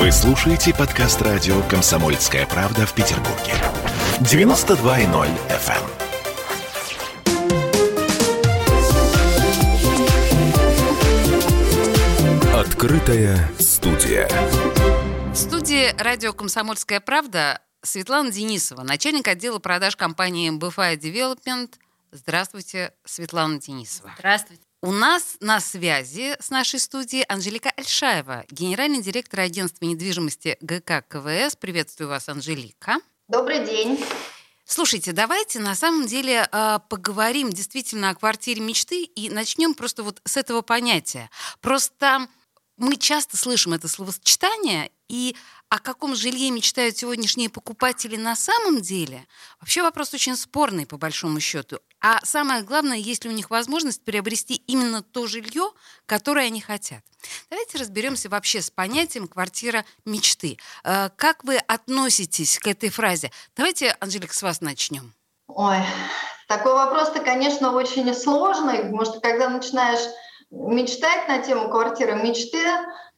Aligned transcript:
Вы 0.00 0.10
слушаете 0.12 0.72
подкаст 0.74 1.20
радио 1.20 1.60
«Комсомольская 1.68 2.46
правда» 2.46 2.86
в 2.86 2.94
Петербурге. 2.94 3.52
92.0 4.20 5.28
FM. 5.50 5.84
Открытая 12.58 13.46
студия. 13.58 14.26
В 15.34 15.36
студии 15.36 15.94
радио 16.02 16.32
«Комсомольская 16.32 17.00
правда» 17.00 17.60
Светлана 17.82 18.30
Денисова, 18.30 18.82
начальник 18.82 19.28
отдела 19.28 19.58
продаж 19.58 19.96
компании 19.96 20.50
MBFI 20.50 20.96
Development. 20.96 21.74
Здравствуйте, 22.10 22.94
Светлана 23.04 23.60
Денисова. 23.60 24.14
Здравствуйте. 24.16 24.62
У 24.82 24.92
нас 24.92 25.36
на 25.40 25.60
связи 25.60 26.34
с 26.40 26.48
нашей 26.48 26.80
студией 26.80 27.24
Анжелика 27.24 27.70
Альшаева, 27.76 28.46
генеральный 28.50 29.02
директор 29.02 29.40
агентства 29.40 29.84
недвижимости 29.84 30.56
ГК 30.62 31.02
КВС. 31.02 31.54
Приветствую 31.54 32.08
вас, 32.08 32.30
Анжелика. 32.30 32.96
Добрый 33.28 33.66
день. 33.66 34.02
Слушайте, 34.64 35.12
давайте 35.12 35.60
на 35.60 35.74
самом 35.74 36.06
деле 36.06 36.48
э, 36.50 36.78
поговорим 36.88 37.50
действительно 37.50 38.08
о 38.08 38.14
квартире 38.14 38.62
мечты 38.62 39.04
и 39.04 39.28
начнем 39.28 39.74
просто 39.74 40.02
вот 40.02 40.22
с 40.24 40.38
этого 40.38 40.62
понятия. 40.62 41.28
Просто 41.60 42.26
мы 42.78 42.96
часто 42.96 43.36
слышим 43.36 43.74
это 43.74 43.86
словосочетание, 43.86 44.90
и 45.10 45.36
о 45.70 45.78
каком 45.78 46.16
жилье 46.16 46.50
мечтают 46.50 46.96
сегодняшние 46.98 47.48
покупатели 47.48 48.16
на 48.16 48.34
самом 48.34 48.80
деле, 48.82 49.26
вообще 49.60 49.82
вопрос 49.82 50.12
очень 50.12 50.36
спорный 50.36 50.84
по 50.84 50.98
большому 50.98 51.38
счету. 51.38 51.78
А 52.00 52.18
самое 52.24 52.62
главное, 52.62 52.96
есть 52.96 53.24
ли 53.24 53.30
у 53.30 53.32
них 53.32 53.50
возможность 53.50 54.04
приобрести 54.04 54.54
именно 54.66 55.02
то 55.02 55.28
жилье, 55.28 55.70
которое 56.06 56.46
они 56.46 56.60
хотят. 56.60 57.04
Давайте 57.50 57.78
разберемся 57.78 58.28
вообще 58.28 58.62
с 58.62 58.70
понятием 58.70 59.28
«квартира 59.28 59.84
мечты». 60.04 60.58
Э, 60.82 61.10
как 61.14 61.44
вы 61.44 61.56
относитесь 61.58 62.58
к 62.58 62.66
этой 62.66 62.88
фразе? 62.88 63.30
Давайте, 63.54 63.96
Анжелика, 64.00 64.34
с 64.34 64.42
вас 64.42 64.60
начнем. 64.60 65.14
Ой, 65.46 65.78
такой 66.48 66.72
вопрос-то, 66.72 67.20
конечно, 67.20 67.72
очень 67.72 68.12
сложный, 68.12 68.92
что 69.04 69.20
когда 69.20 69.48
начинаешь 69.48 70.00
мечтать 70.50 71.28
на 71.28 71.38
тему 71.38 71.70
квартиры 71.70 72.14
мечты, 72.14 72.58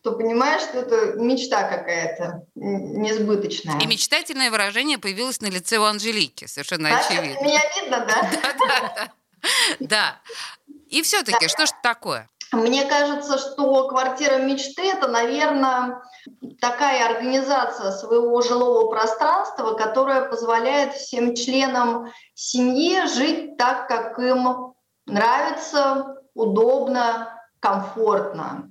то 0.03 0.12
понимаешь, 0.12 0.62
что 0.62 0.81
это 0.81 1.12
мечта 1.17 1.62
какая-то 1.62 2.45
несбыточная. 2.55 3.81
И 3.81 3.86
мечтательное 3.86 4.50
выражение 4.50 4.98
появилось 4.98 5.41
на 5.41 5.47
лице 5.47 5.78
у 5.78 5.84
Анжелики, 5.84 6.47
совершенно 6.47 6.91
да, 6.91 6.98
очевидно. 6.98 7.42
Меня 7.42 7.61
видно, 7.81 8.06
да? 8.06 9.11
Да, 9.81 9.81
да. 9.81 10.20
И 10.89 11.03
все-таки, 11.03 11.48
что 11.48 11.67
же 11.67 11.72
такое? 11.83 12.28
Мне 12.53 12.84
кажется, 12.84 13.39
что 13.39 13.89
квартира 13.89 14.36
мечты 14.36 14.83
это, 14.83 15.09
наверное, 15.09 16.03
такая 16.61 17.06
организация 17.06 17.91
своего 17.92 18.42
жилого 18.42 18.91
пространства, 18.91 19.75
которая 19.75 20.28
позволяет 20.28 20.94
всем 20.94 21.34
членам 21.34 22.12
семьи 22.34 23.06
жить 23.06 23.56
так, 23.56 23.89
как 23.89 24.19
им 24.19 24.75
нравится, 25.06 26.16
удобно, 26.34 27.39
комфортно. 27.59 28.69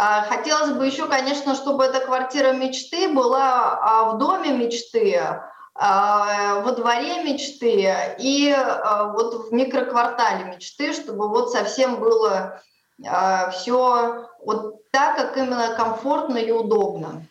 А, 0.00 0.22
хотелось 0.22 0.70
бы 0.70 0.86
еще, 0.86 1.06
конечно, 1.06 1.56
чтобы 1.56 1.82
эта 1.82 1.98
квартира 1.98 2.52
мечты 2.52 3.08
была 3.08 3.80
а, 3.82 4.04
в 4.04 4.18
доме 4.18 4.52
мечты, 4.52 5.20
а, 5.74 6.60
во 6.60 6.70
дворе 6.70 7.24
мечты 7.24 7.92
и 8.20 8.56
вот 9.12 9.48
в 9.48 9.52
микроквартале 9.52 10.44
мечты, 10.54 10.92
чтобы 10.92 11.28
вот 11.28 11.50
совсем 11.50 11.96
было 11.96 12.62
все 13.52 14.28
вот 14.44 14.90
так, 14.92 15.16
как 15.16 15.36
именно 15.36 15.74
комфортно 15.76 16.36
и 16.36 16.52
удобно. 16.52 17.26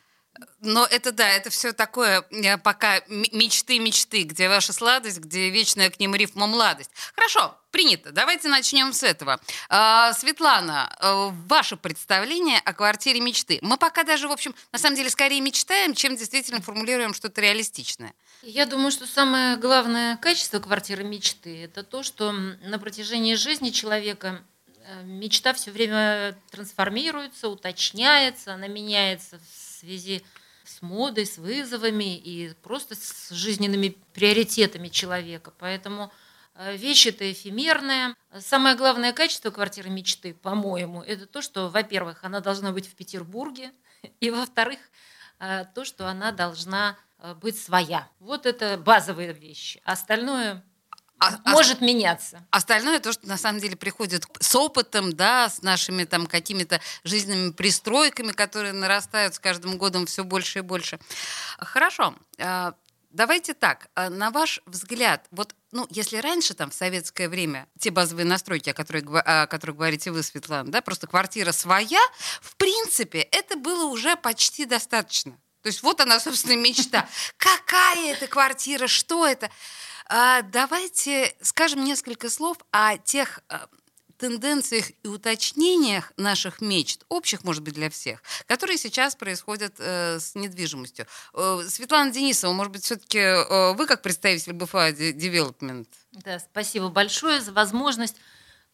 Но 0.61 0.85
это 0.85 1.11
да, 1.11 1.29
это 1.29 1.51
все 1.51 1.71
такое 1.71 2.25
э, 2.31 2.57
пока 2.57 3.01
мечты-мечты, 3.07 4.23
где 4.23 4.49
ваша 4.49 4.73
сладость, 4.73 5.19
где 5.19 5.49
вечная 5.51 5.91
к 5.91 5.99
ним 5.99 6.15
рифма 6.15 6.47
младость. 6.47 6.89
Хорошо, 7.13 7.55
принято. 7.69 8.11
Давайте 8.11 8.47
начнем 8.47 8.91
с 8.91 9.03
этого. 9.03 9.39
А, 9.69 10.13
Светлана, 10.13 10.89
э, 10.99 11.29
ваше 11.47 11.77
представление 11.77 12.59
о 12.59 12.73
квартире 12.73 13.19
мечты. 13.19 13.59
Мы 13.61 13.77
пока 13.77 14.03
даже, 14.03 14.27
в 14.27 14.31
общем, 14.31 14.55
на 14.71 14.79
самом 14.79 14.95
деле 14.95 15.11
скорее 15.11 15.41
мечтаем, 15.41 15.93
чем 15.93 16.15
действительно 16.15 16.59
формулируем 16.59 17.13
что-то 17.13 17.39
реалистичное. 17.39 18.15
Я 18.41 18.65
думаю, 18.65 18.91
что 18.91 19.05
самое 19.05 19.57
главное 19.57 20.17
качество 20.17 20.59
квартиры 20.59 21.03
мечты– 21.03 21.63
это 21.65 21.83
то, 21.83 22.01
что 22.01 22.31
на 22.31 22.79
протяжении 22.79 23.35
жизни 23.35 23.69
человека 23.69 24.43
э, 24.79 25.03
мечта 25.03 25.53
все 25.53 25.69
время 25.69 26.35
трансформируется, 26.49 27.47
уточняется, 27.47 28.55
она 28.55 28.67
меняется 28.67 29.39
в 29.39 29.79
связи 29.79 30.19
с 30.19 30.36
с 30.67 30.81
модой, 30.81 31.25
с 31.25 31.37
вызовами 31.37 32.17
и 32.17 32.53
просто 32.61 32.95
с 32.95 33.29
жизненными 33.29 33.95
приоритетами 34.13 34.89
человека. 34.89 35.53
Поэтому 35.57 36.11
э, 36.55 36.75
вещь 36.75 37.07
это 37.07 37.31
эфемерная. 37.31 38.15
Самое 38.39 38.75
главное 38.75 39.13
качество 39.13 39.49
квартиры 39.49 39.89
мечты, 39.89 40.33
по-моему, 40.33 41.01
это 41.01 41.25
то, 41.25 41.41
что, 41.41 41.69
во-первых, 41.69 42.23
она 42.23 42.39
должна 42.39 42.71
быть 42.71 42.87
в 42.87 42.95
Петербурге, 42.95 43.71
и, 44.19 44.29
во-вторых, 44.29 44.79
э, 45.39 45.65
то, 45.73 45.85
что 45.85 46.07
она 46.07 46.31
должна 46.31 46.97
э, 47.19 47.33
быть 47.35 47.59
своя. 47.59 48.09
Вот 48.19 48.45
это 48.45 48.77
базовые 48.77 49.33
вещи. 49.33 49.81
Остальное 49.83 50.63
а, 51.19 51.39
а 51.43 51.51
может 51.51 51.81
а, 51.81 51.85
меняться. 51.85 52.45
Остальное 52.51 52.99
то, 52.99 53.11
что 53.11 53.27
на 53.27 53.37
самом 53.37 53.59
деле 53.59 53.75
приходит 53.75 54.25
с 54.39 54.55
опытом, 54.55 55.13
да, 55.13 55.49
с 55.49 55.61
нашими 55.61 56.03
там 56.03 56.27
какими-то 56.27 56.79
жизненными 57.03 57.51
пристройками, 57.51 58.31
которые 58.31 58.73
нарастают 58.73 59.35
с 59.35 59.39
каждым 59.39 59.77
годом 59.77 60.05
все 60.05 60.23
больше 60.23 60.59
и 60.59 60.61
больше. 60.61 60.99
Хорошо. 61.57 62.15
А, 62.39 62.73
давайте 63.09 63.53
так, 63.53 63.89
на 63.95 64.31
ваш 64.31 64.61
взгляд, 64.65 65.25
вот, 65.31 65.55
ну, 65.71 65.87
если 65.89 66.17
раньше, 66.17 66.53
там, 66.53 66.69
в 66.69 66.73
советское 66.73 67.29
время, 67.29 67.67
те 67.79 67.89
базовые 67.89 68.25
настройки, 68.25 68.69
о 68.69 68.73
которых, 68.73 69.03
о 69.25 69.47
которых 69.47 69.77
говорите 69.77 70.11
вы, 70.11 70.23
Светлана, 70.23 70.71
да, 70.71 70.81
просто 70.81 71.07
квартира 71.07 71.51
своя, 71.51 72.01
в 72.41 72.55
принципе, 72.57 73.19
это 73.19 73.55
было 73.57 73.85
уже 73.85 74.15
почти 74.15 74.65
достаточно. 74.65 75.37
То 75.63 75.69
есть 75.69 75.83
вот 75.83 75.99
она, 75.99 76.19
собственно, 76.19 76.55
мечта. 76.55 77.09
Какая 77.35 78.13
это 78.13 78.27
квартира, 78.27 78.87
что 78.87 79.27
это? 79.27 79.49
А, 80.09 80.41
давайте 80.41 81.35
скажем 81.41 81.83
несколько 81.83 82.29
слов 82.29 82.57
о 82.71 82.97
тех 82.97 83.41
а, 83.49 83.67
тенденциях 84.17 84.85
и 85.03 85.07
уточнениях 85.07 86.11
наших 86.17 86.61
мечт, 86.61 87.05
общих, 87.09 87.43
может 87.43 87.63
быть, 87.63 87.75
для 87.75 87.89
всех, 87.89 88.21
которые 88.47 88.77
сейчас 88.77 89.15
происходят 89.15 89.75
э, 89.79 90.19
с 90.19 90.35
недвижимостью. 90.35 91.05
Э, 91.33 91.61
Светлана 91.67 92.11
Денисова, 92.11 92.51
может 92.51 92.71
быть, 92.73 92.83
все-таки 92.83 93.19
э, 93.19 93.73
вы 93.73 93.85
как 93.85 94.01
представитель 94.01 94.53
БФА 94.53 94.89
Development? 94.89 95.87
Да, 96.11 96.39
спасибо 96.39 96.89
большое 96.89 97.41
за 97.41 97.51
возможность 97.51 98.15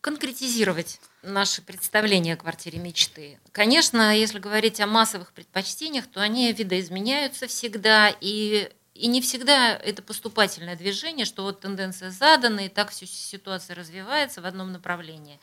конкретизировать 0.02 1.00
наши 1.22 1.62
представления 1.62 2.34
о 2.34 2.38
квартире 2.38 2.80
мечты. 2.80 3.40
Конечно, 3.52 4.18
если 4.18 4.40
говорить 4.40 4.82
о 4.82 4.88
массовых 4.88 5.32
предпочтениях, 5.32 6.08
то 6.08 6.22
они 6.22 6.52
видоизменяются 6.52 7.48
всегда, 7.48 8.14
и 8.20 8.70
и 8.96 9.08
не 9.08 9.22
всегда 9.22 9.76
это 9.76 10.02
поступательное 10.04 10.76
движение, 10.76 11.26
что 11.26 11.44
вот 11.44 11.62
тенденция 11.62 12.12
задана, 12.12 12.62
и 12.62 12.70
так 12.70 12.92
все 12.92 13.08
ситуация 13.08 13.76
развивается 13.76 14.42
в 14.42 14.46
одном 14.46 14.72
направлении. 14.72 15.40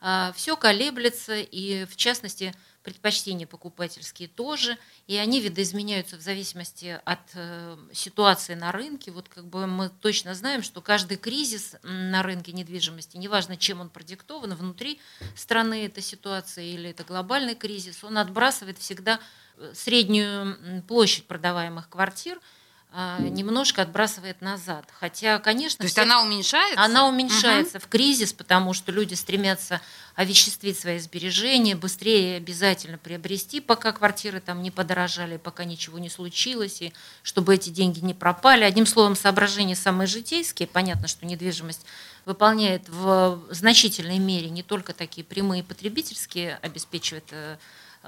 А, 0.00 0.32
все 0.36 0.56
колеблется, 0.56 1.36
и 1.36 1.86
в 1.86 1.96
частности 1.96 2.52
предпочтения 2.82 3.46
покупательские 3.46 4.28
тоже, 4.28 4.76
и 5.06 5.16
они 5.16 5.40
видоизменяются 5.40 6.16
в 6.16 6.20
зависимости 6.20 7.00
от 7.04 7.20
э, 7.34 7.76
ситуации 7.92 8.54
на 8.54 8.72
рынке. 8.72 9.12
Вот 9.12 9.28
как 9.28 9.46
бы 9.46 9.68
мы 9.68 9.88
точно 9.88 10.34
знаем, 10.34 10.64
что 10.64 10.80
каждый 10.80 11.16
кризис 11.16 11.76
на 11.84 12.24
рынке 12.24 12.50
недвижимости, 12.52 13.16
неважно 13.16 13.56
чем 13.56 13.80
он 13.80 13.88
продиктован, 13.88 14.54
внутри 14.54 15.00
страны 15.36 15.86
эта 15.86 16.00
ситуация 16.00 16.64
или 16.64 16.90
это 16.90 17.04
глобальный 17.04 17.54
кризис, 17.54 18.02
он 18.02 18.18
отбрасывает 18.18 18.78
всегда 18.78 19.20
э, 19.56 19.72
среднюю 19.74 20.82
площадь 20.82 21.26
продаваемых 21.26 21.88
квартир– 21.88 22.38
немножко 22.94 23.82
отбрасывает 23.82 24.40
назад. 24.42 24.84
Хотя, 25.00 25.38
конечно... 25.38 25.78
То 25.78 25.84
есть 25.84 25.94
все... 25.94 26.02
она 26.02 26.22
уменьшается? 26.22 26.80
Она 26.80 27.08
уменьшается 27.08 27.78
угу. 27.78 27.84
в 27.86 27.88
кризис, 27.88 28.32
потому 28.32 28.74
что 28.74 28.92
люди 28.92 29.14
стремятся 29.14 29.80
овеществить 30.14 30.78
свои 30.78 30.98
сбережения, 30.98 31.74
быстрее 31.74 32.36
обязательно 32.36 32.98
приобрести, 32.98 33.60
пока 33.60 33.92
квартиры 33.92 34.40
там 34.40 34.62
не 34.62 34.70
подорожали, 34.70 35.38
пока 35.38 35.64
ничего 35.64 35.98
не 35.98 36.10
случилось, 36.10 36.82
и 36.82 36.92
чтобы 37.22 37.54
эти 37.54 37.70
деньги 37.70 38.00
не 38.00 38.12
пропали. 38.12 38.64
Одним 38.64 38.84
словом, 38.84 39.16
соображения 39.16 39.74
самые 39.74 40.06
житейские. 40.06 40.68
Понятно, 40.68 41.08
что 41.08 41.24
недвижимость 41.24 41.86
выполняет 42.26 42.88
в 42.88 43.42
значительной 43.50 44.18
мере 44.18 44.50
не 44.50 44.62
только 44.62 44.92
такие 44.92 45.24
прямые 45.24 45.64
потребительские, 45.64 46.58
обеспечивает 46.62 47.24
э, 47.30 47.56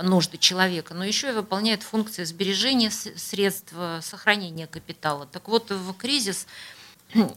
нужды 0.02 0.38
человека, 0.38 0.94
но 0.94 1.05
еще 1.05 1.29
и 1.29 1.32
выполняет 1.32 1.82
функции 1.82 2.25
сбережения 2.25 2.91
средств, 2.91 3.73
сохранения 4.00 4.67
капитала. 4.67 5.26
Так 5.26 5.49
вот, 5.49 5.70
в 5.70 5.93
кризис 5.94 6.46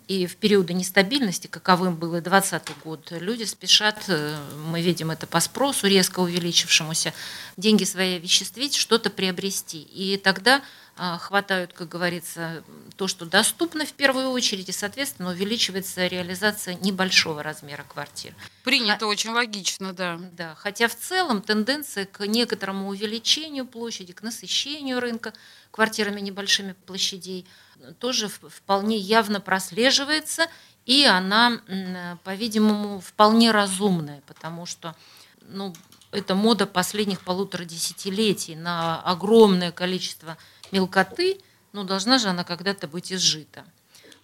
и 0.07 0.25
в 0.25 0.37
периоды 0.37 0.73
нестабильности, 0.73 1.47
каковым 1.47 1.95
был 1.95 2.15
и 2.15 2.21
2020 2.21 2.83
год, 2.83 3.11
люди 3.11 3.43
спешат, 3.43 4.05
э, 4.07 4.37
мы 4.65 4.81
видим 4.81 5.11
это 5.11 5.27
по 5.27 5.39
спросу, 5.39 5.87
резко 5.87 6.19
увеличившемуся, 6.19 7.13
деньги 7.57 7.83
свои 7.83 8.19
веществить, 8.19 8.73
что-то 8.75 9.09
приобрести. 9.09 9.81
И 9.81 10.17
тогда 10.17 10.63
а, 10.99 11.19
хватают, 11.19 11.73
как 11.73 11.89
говорится, 11.89 12.63
то, 12.95 13.07
что 13.07 13.25
доступно 13.25 13.85
в 13.85 13.93
первую 13.93 14.31
очередь, 14.31 14.69
и, 14.69 14.71
соответственно, 14.71 15.29
увеличивается 15.29 16.07
реализация 16.07 16.73
небольшого 16.73 17.43
размера 17.43 17.85
квартир. 17.87 18.33
Принято 18.63 19.05
а, 19.05 19.07
очень 19.07 19.29
логично, 19.29 19.93
да. 19.93 20.19
Да, 20.31 20.55
хотя 20.55 20.87
в 20.87 20.95
целом 20.95 21.43
тенденция 21.43 22.05
к 22.05 22.25
некоторому 22.25 22.87
увеличению 22.87 23.67
площади, 23.67 24.13
к 24.13 24.23
насыщению 24.23 24.99
рынка 24.99 25.33
квартирами 25.69 26.19
небольшими 26.19 26.73
площадей 26.87 27.45
тоже 28.00 28.27
вполне 28.29 28.97
явно 28.97 29.39
прослеживается, 29.39 30.47
и 30.85 31.03
она, 31.06 31.62
по-видимому, 32.24 33.00
вполне 33.00 33.51
разумная, 33.51 34.21
потому 34.25 34.65
что 34.65 34.95
ну, 35.41 35.74
это 36.12 36.35
мода 36.35 36.65
последних 36.65 37.21
полутора 37.21 37.65
десятилетий 37.65 38.56
на 38.56 39.01
огромное 39.01 39.71
количество 39.71 40.38
мелкоты, 40.71 41.39
ну, 41.74 41.83
должна 41.83 42.18
же 42.18 42.29
она 42.29 42.44
когда-то 42.44 42.88
быть 42.88 43.12
изжита. 43.12 43.65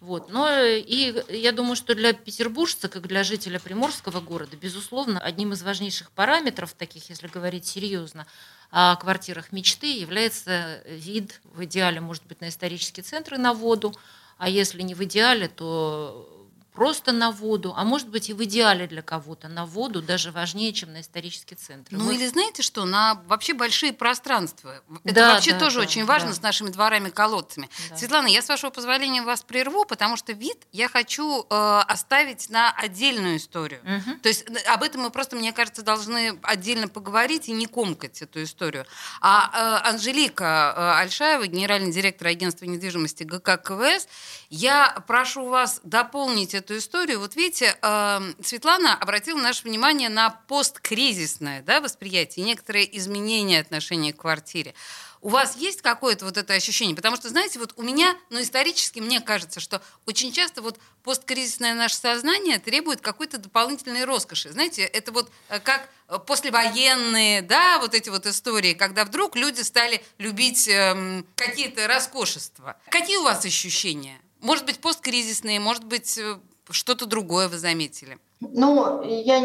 Вот. 0.03 0.29
Но 0.29 0.51
и 0.51 1.15
я 1.29 1.53
думаю, 1.53 1.77
что 1.77 1.95
для 1.95 2.11
петербуржца, 2.11 2.89
как 2.89 3.07
для 3.07 3.23
жителя 3.23 3.57
Приморского 3.57 4.19
города, 4.19 4.57
безусловно, 4.57 5.17
одним 5.17 5.53
из 5.53 5.63
важнейших 5.63 6.11
параметров, 6.11 6.73
таких, 6.77 7.09
если 7.09 7.27
говорить 7.27 7.65
серьезно, 7.65 8.27
о 8.69 8.97
квартирах 8.97 9.53
мечты 9.53 9.97
является 9.97 10.83
вид, 10.85 11.39
в 11.45 11.63
идеале, 11.63 12.01
может 12.01 12.25
быть, 12.25 12.41
на 12.41 12.50
исторический 12.50 13.01
центр 13.01 13.35
и 13.35 13.38
на 13.38 13.53
воду, 13.53 13.95
а 14.38 14.50
если 14.50 14.81
не 14.81 14.94
в 14.94 15.01
идеале, 15.05 15.47
то 15.47 16.42
просто 16.73 17.11
на 17.11 17.31
воду, 17.31 17.73
а 17.75 17.83
может 17.83 18.09
быть 18.09 18.29
и 18.29 18.33
в 18.33 18.43
идеале 18.43 18.87
для 18.87 19.01
кого-то 19.01 19.47
на 19.47 19.65
воду 19.65 20.01
даже 20.01 20.31
важнее, 20.31 20.73
чем 20.73 20.93
на 20.93 21.01
исторический 21.01 21.55
центр. 21.55 21.91
Ну 21.91 22.05
Мы... 22.05 22.15
или 22.15 22.27
знаете 22.27 22.63
что, 22.63 22.85
на 22.85 23.21
вообще 23.27 23.53
большие 23.53 23.93
пространства. 23.93 24.81
Это 25.03 25.15
да, 25.15 25.33
вообще 25.33 25.51
да, 25.53 25.59
тоже 25.59 25.77
да, 25.77 25.83
очень 25.83 26.05
важно 26.05 26.29
да. 26.29 26.35
с 26.35 26.41
нашими 26.41 26.69
дворами-колодцами. 26.69 27.69
Да. 27.89 27.97
Светлана, 27.97 28.27
я 28.27 28.41
с 28.41 28.49
вашего 28.49 28.71
позволения 28.71 29.21
вас 29.21 29.43
прерву, 29.43 29.85
потому 29.85 30.17
что 30.17 30.33
вид 30.33 30.57
я 30.71 30.89
хочу 30.89 31.45
э, 31.49 31.83
оставить 31.87 32.49
на 32.49 32.71
отдельную 32.71 33.37
историю. 33.37 33.81
Угу. 33.81 34.19
То 34.21 34.29
есть 34.29 34.45
об 34.67 34.83
этом 34.83 35.01
мы 35.01 35.11
просто, 35.11 35.35
мне 35.35 35.53
кажется, 35.53 35.83
должны 35.83 36.39
отдельно 36.41 36.87
поговорить 36.87 37.49
и 37.49 37.51
не 37.51 37.67
комкать 37.67 38.21
эту 38.21 38.43
историю. 38.43 38.85
А 39.21 39.81
э, 39.85 39.89
Анжелика 39.89 40.73
э, 40.75 41.01
Альшаева, 41.01 41.47
генеральный 41.47 41.91
директор 41.91 42.27
агентства 42.27 42.65
недвижимости 42.65 43.23
ГК 43.23 43.57
КВС, 43.57 44.07
я 44.49 45.03
прошу 45.07 45.47
вас 45.47 45.81
дополнить 45.83 46.53
эту 46.63 46.77
историю. 46.77 47.19
Вот 47.19 47.36
видите, 47.36 47.77
эм, 47.81 48.36
Светлана 48.42 48.95
обратила 48.95 49.38
наше 49.39 49.63
внимание 49.63 50.10
на 50.10 50.30
посткризисное 50.30 51.62
да, 51.62 51.81
восприятие, 51.81 52.45
некоторые 52.45 52.98
изменения 52.98 53.60
отношения 53.60 54.13
к 54.13 54.18
квартире. 54.18 54.74
У 55.21 55.30
вас 55.30 55.56
есть 55.56 55.81
какое-то 55.81 56.25
вот 56.25 56.38
это 56.38 56.54
ощущение? 56.54 56.98
Потому 56.98 57.15
что, 57.15 57.30
знаете, 57.30 57.57
вот 57.57 57.74
у 57.77 57.81
меня, 57.81 58.18
ну, 58.30 58.42
исторически 58.42 59.00
мне 59.00 59.21
кажется, 59.21 59.62
что 59.62 59.81
очень 60.06 60.33
часто 60.33 60.62
вот 60.62 60.80
посткризисное 61.01 61.74
наше 61.75 61.95
сознание 61.95 62.60
требует 62.60 63.00
какой-то 63.00 63.38
дополнительной 63.38 64.04
роскоши. 64.04 64.51
Знаете, 64.51 64.81
это 64.81 65.13
вот 65.13 65.31
э, 65.48 65.62
как 65.62 65.89
послевоенные, 66.27 67.42
да, 67.42 67.80
вот 67.80 67.94
эти 67.94 68.10
вот 68.10 68.25
истории, 68.25 68.74
когда 68.74 69.06
вдруг 69.06 69.38
люди 69.38 69.62
стали 69.62 70.04
любить 70.18 70.68
эм, 70.68 71.25
какие-то 71.38 71.88
роскошества. 71.88 72.75
Какие 72.89 73.18
у 73.18 73.24
вас 73.24 73.45
ощущения? 73.45 74.19
Может 74.42 74.65
быть, 74.65 74.80
посткризисные, 74.80 75.62
может 75.62 75.86
быть, 75.86 76.18
э, 76.18 76.38
что-то 76.69 77.06
другое 77.06 77.48
вы 77.50 77.57
заметили? 77.57 78.18
Ну, 78.39 79.01
я 79.04 79.39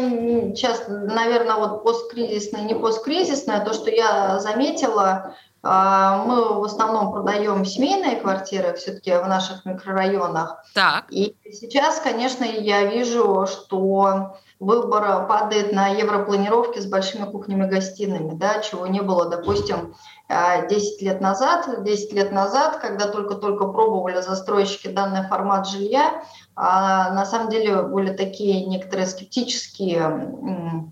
сейчас, 0.55 0.85
наверное, 0.87 1.55
вот 1.55 1.83
посткризисное, 1.83 2.63
не 2.63 2.75
посткризисное, 2.75 3.63
то, 3.63 3.73
что 3.73 3.89
я 3.89 4.39
заметила, 4.39 5.35
мы 5.61 6.59
в 6.59 6.63
основном 6.63 7.11
продаем 7.11 7.65
семейные 7.65 8.15
квартиры 8.15 8.73
все-таки 8.75 9.11
в 9.11 9.27
наших 9.27 9.65
микрорайонах. 9.65 10.63
Так. 10.73 11.05
И 11.09 11.35
сейчас, 11.51 11.99
конечно, 11.99 12.45
я 12.45 12.85
вижу, 12.85 13.45
что 13.45 14.37
выбор 14.59 15.27
падает 15.27 15.73
на 15.73 15.87
европланировки 15.87 16.79
с 16.79 16.85
большими 16.85 17.29
кухнями-гостиными, 17.29 18.35
да, 18.35 18.59
чего 18.59 18.87
не 18.87 19.01
было, 19.01 19.29
допустим, 19.29 19.95
10 20.29 21.01
лет 21.01 21.21
назад. 21.21 21.83
10 21.83 22.13
лет 22.13 22.31
назад, 22.31 22.77
когда 22.77 23.07
только-только 23.07 23.67
пробовали 23.67 24.21
застройщики 24.21 24.87
данный 24.87 25.27
формат 25.27 25.67
жилья, 25.67 26.23
а 26.55 27.13
на 27.13 27.25
самом 27.25 27.49
деле 27.49 27.81
были 27.83 28.13
такие 28.15 28.65
некоторые 28.65 29.07
скептические 29.07 30.89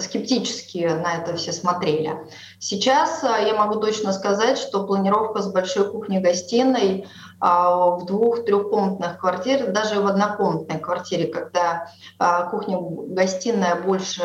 скептически 0.00 0.78
на 0.78 1.16
это 1.16 1.36
все 1.36 1.52
смотрели. 1.52 2.16
Сейчас 2.58 3.22
э, 3.22 3.46
я 3.46 3.54
могу 3.54 3.80
точно 3.80 4.12
сказать, 4.12 4.58
что 4.58 4.86
планировка 4.86 5.42
с 5.42 5.52
большой 5.52 5.90
кухней-гостиной 5.90 7.06
а, 7.40 7.90
в 7.90 8.06
двух-трехкомнатных 8.06 9.18
квартирах, 9.18 9.72
даже 9.72 10.00
в 10.00 10.06
однокомнатной 10.06 10.80
квартире, 10.80 11.28
когда 11.28 11.90
а, 12.18 12.44
кухня-гостиная 12.44 13.76
больше 13.76 14.22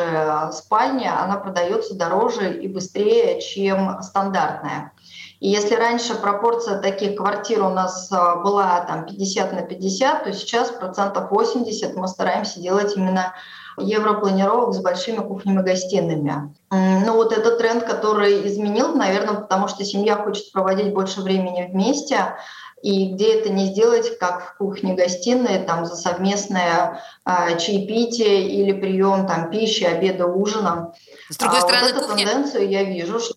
спальня, 0.52 1.22
она 1.22 1.36
продается 1.36 1.94
дороже 1.94 2.54
и 2.54 2.66
быстрее, 2.66 3.40
чем 3.40 4.02
стандартная. 4.02 4.92
И 5.38 5.48
если 5.48 5.74
раньше 5.74 6.14
пропорция 6.14 6.80
таких 6.80 7.16
квартир 7.16 7.62
у 7.62 7.68
нас 7.68 8.08
была 8.10 8.80
там 8.80 9.06
50 9.06 9.52
на 9.52 9.62
50, 9.62 10.24
то 10.24 10.32
сейчас 10.32 10.70
процентов 10.70 11.30
80 11.30 11.94
мы 11.94 12.08
стараемся 12.08 12.60
делать 12.60 12.96
именно 12.96 13.34
европланировок 13.76 14.74
с 14.74 14.80
большими 14.80 15.18
кухнями-гостиными. 15.18 16.54
Ну 16.70 17.14
вот 17.14 17.32
этот 17.32 17.58
тренд, 17.58 17.84
который 17.84 18.46
изменил, 18.48 18.94
наверное, 18.94 19.34
потому 19.34 19.68
что 19.68 19.84
семья 19.84 20.16
хочет 20.16 20.52
проводить 20.52 20.92
больше 20.92 21.20
времени 21.20 21.68
вместе, 21.70 22.36
и 22.84 23.12
где 23.12 23.38
это 23.38 23.48
не 23.48 23.66
сделать, 23.66 24.18
как 24.18 24.42
в 24.42 24.58
кухне-гостиной, 24.58 25.60
там 25.60 25.86
за 25.86 25.96
совместное 25.96 27.00
э, 27.24 27.58
чаепитие 27.58 28.46
или 28.46 28.78
прием 28.78 29.26
там 29.26 29.50
пищи, 29.50 29.84
обеда, 29.84 30.26
ужина. 30.26 30.92
С 31.30 31.38
другой 31.38 31.60
а 31.60 31.60
стороны, 31.62 31.86
вот 31.86 31.96
эту 31.96 32.08
кухня... 32.08 32.26
тенденцию 32.26 32.68
я 32.68 32.84
вижу, 32.84 33.20
что 33.20 33.36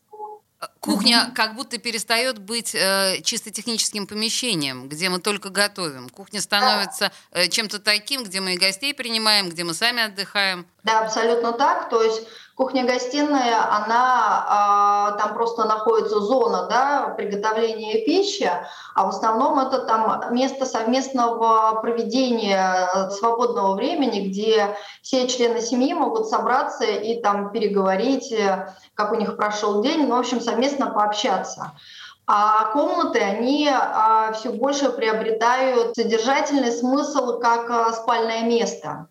Кухня 0.79 1.31
как 1.35 1.55
будто 1.55 1.77
перестает 1.77 2.39
быть 2.39 2.75
э, 2.75 3.21
чисто 3.23 3.51
техническим 3.51 4.07
помещением, 4.07 4.87
где 4.87 5.09
мы 5.09 5.19
только 5.19 5.49
готовим. 5.49 6.09
Кухня 6.09 6.41
становится 6.41 7.11
э, 7.31 7.47
чем-то 7.47 7.79
таким, 7.79 8.23
где 8.23 8.41
мы 8.41 8.53
и 8.53 8.57
гостей 8.57 8.93
принимаем, 8.93 9.49
где 9.49 9.63
мы 9.63 9.73
сами 9.73 10.03
отдыхаем. 10.03 10.65
Да, 10.83 11.01
абсолютно 11.01 11.51
так. 11.53 11.89
То 11.89 12.01
есть 12.03 12.27
Кухня-гостиная, 12.57 13.71
она 13.71 15.15
там 15.19 15.35
просто 15.35 15.65
находится 15.65 16.19
зона 16.19 16.65
да, 16.67 17.13
приготовления 17.15 18.03
пищи, 18.03 18.49
а 18.95 19.05
в 19.05 19.09
основном 19.09 19.59
это 19.59 19.85
там 19.85 20.33
место 20.33 20.65
совместного 20.65 21.79
проведения 21.81 22.89
свободного 23.11 23.75
времени, 23.75 24.27
где 24.29 24.75
все 25.03 25.27
члены 25.27 25.61
семьи 25.61 25.93
могут 25.93 26.29
собраться 26.29 26.83
и 26.83 27.21
там 27.21 27.51
переговорить, 27.51 28.33
как 28.95 29.11
у 29.11 29.15
них 29.15 29.37
прошел 29.37 29.83
день, 29.83 30.07
ну, 30.07 30.15
в 30.15 30.19
общем, 30.19 30.41
совместно 30.41 30.66
пообщаться. 30.75 31.73
А 32.29 32.73
комнаты, 32.73 33.19
они 33.19 33.69
а, 33.71 34.33
все 34.33 34.49
больше 34.49 34.89
приобретают 34.89 35.95
содержательный 35.95 36.73
смысл 36.73 37.39
как 37.39 37.69
а, 37.69 37.93
спальное 37.93 38.41
место. 38.41 39.07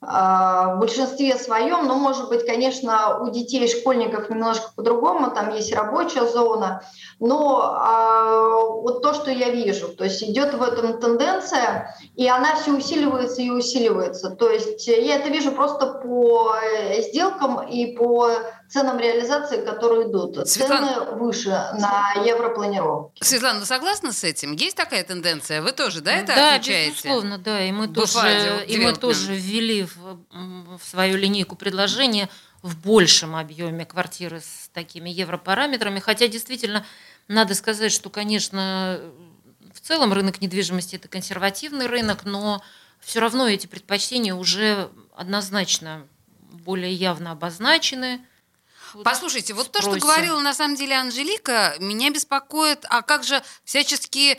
А, 0.00 0.76
в 0.76 0.78
большинстве 0.78 1.34
своем, 1.34 1.88
но, 1.88 1.96
может 1.96 2.28
быть, 2.28 2.46
конечно, 2.46 3.18
у 3.18 3.30
детей 3.30 3.66
школьников 3.66 4.30
немножко 4.30 4.70
по-другому, 4.76 5.32
там 5.32 5.52
есть 5.52 5.74
рабочая 5.74 6.28
зона, 6.28 6.82
но 7.18 8.80
вот 8.82 9.02
то, 9.02 9.14
что 9.14 9.32
я 9.32 9.48
вижу, 9.48 9.88
то 9.88 10.04
есть 10.04 10.22
идет 10.22 10.54
в 10.54 10.62
этом 10.62 11.00
тенденция, 11.00 11.96
и 12.14 12.28
она 12.28 12.54
все 12.54 12.72
усиливается 12.72 13.42
и 13.42 13.50
усиливается. 13.50 14.30
То 14.30 14.48
есть 14.48 14.86
я 14.86 15.16
это 15.16 15.28
вижу 15.28 15.50
просто 15.52 15.86
по 15.86 16.54
э, 16.54 17.02
сделкам 17.02 17.66
и 17.66 17.96
по 17.96 18.28
ценам 18.68 18.98
реализации, 18.98 19.64
которые 19.64 20.08
идут. 20.10 20.48
Светлана... 20.48 20.94
Цены 20.94 21.16
выше 21.16 21.50
на 21.50 22.14
европланировке. 22.24 23.24
Светлана, 23.24 23.60
вы 23.60 23.66
согласны 23.66 24.12
с 24.12 24.24
этим? 24.24 24.52
Есть 24.52 24.76
такая 24.76 25.04
тенденция? 25.04 25.62
Вы 25.62 25.72
тоже, 25.72 26.00
да, 26.00 26.12
это 26.12 26.34
да, 26.34 26.54
отмечаете? 26.54 26.90
Да, 26.90 26.90
безусловно, 26.90 27.38
да. 27.38 27.64
И 27.64 27.72
мы, 27.72 27.88
тоже, 27.88 28.64
и 28.66 28.78
мы 28.78 28.92
тоже 28.94 29.34
ввели 29.34 29.84
в, 29.84 30.78
в 30.78 30.84
свою 30.84 31.16
линейку 31.16 31.56
предложения 31.56 32.28
в 32.62 32.78
большем 32.78 33.36
объеме 33.36 33.84
квартиры 33.84 34.40
с 34.40 34.70
такими 34.72 35.10
европараметрами. 35.10 36.00
Хотя 36.00 36.28
действительно 36.28 36.84
надо 37.28 37.54
сказать, 37.54 37.92
что, 37.92 38.10
конечно, 38.10 39.00
в 39.72 39.80
целом 39.80 40.12
рынок 40.12 40.40
недвижимости 40.40 40.96
это 40.96 41.08
консервативный 41.08 41.86
рынок, 41.86 42.24
но 42.24 42.62
все 43.00 43.20
равно 43.20 43.46
эти 43.48 43.66
предпочтения 43.66 44.34
уже 44.34 44.88
однозначно 45.14 46.06
более 46.52 46.92
явно 46.94 47.32
обозначены. 47.32 48.24
Послушайте, 49.02 49.54
вот 49.54 49.72
то, 49.72 49.80
что 49.80 49.96
говорила 49.96 50.40
на 50.40 50.54
самом 50.54 50.76
деле 50.76 50.96
Анжелика, 50.96 51.74
меня 51.80 52.10
беспокоит, 52.10 52.84
а 52.88 53.02
как 53.02 53.24
же 53.24 53.42
всяческие 53.64 54.38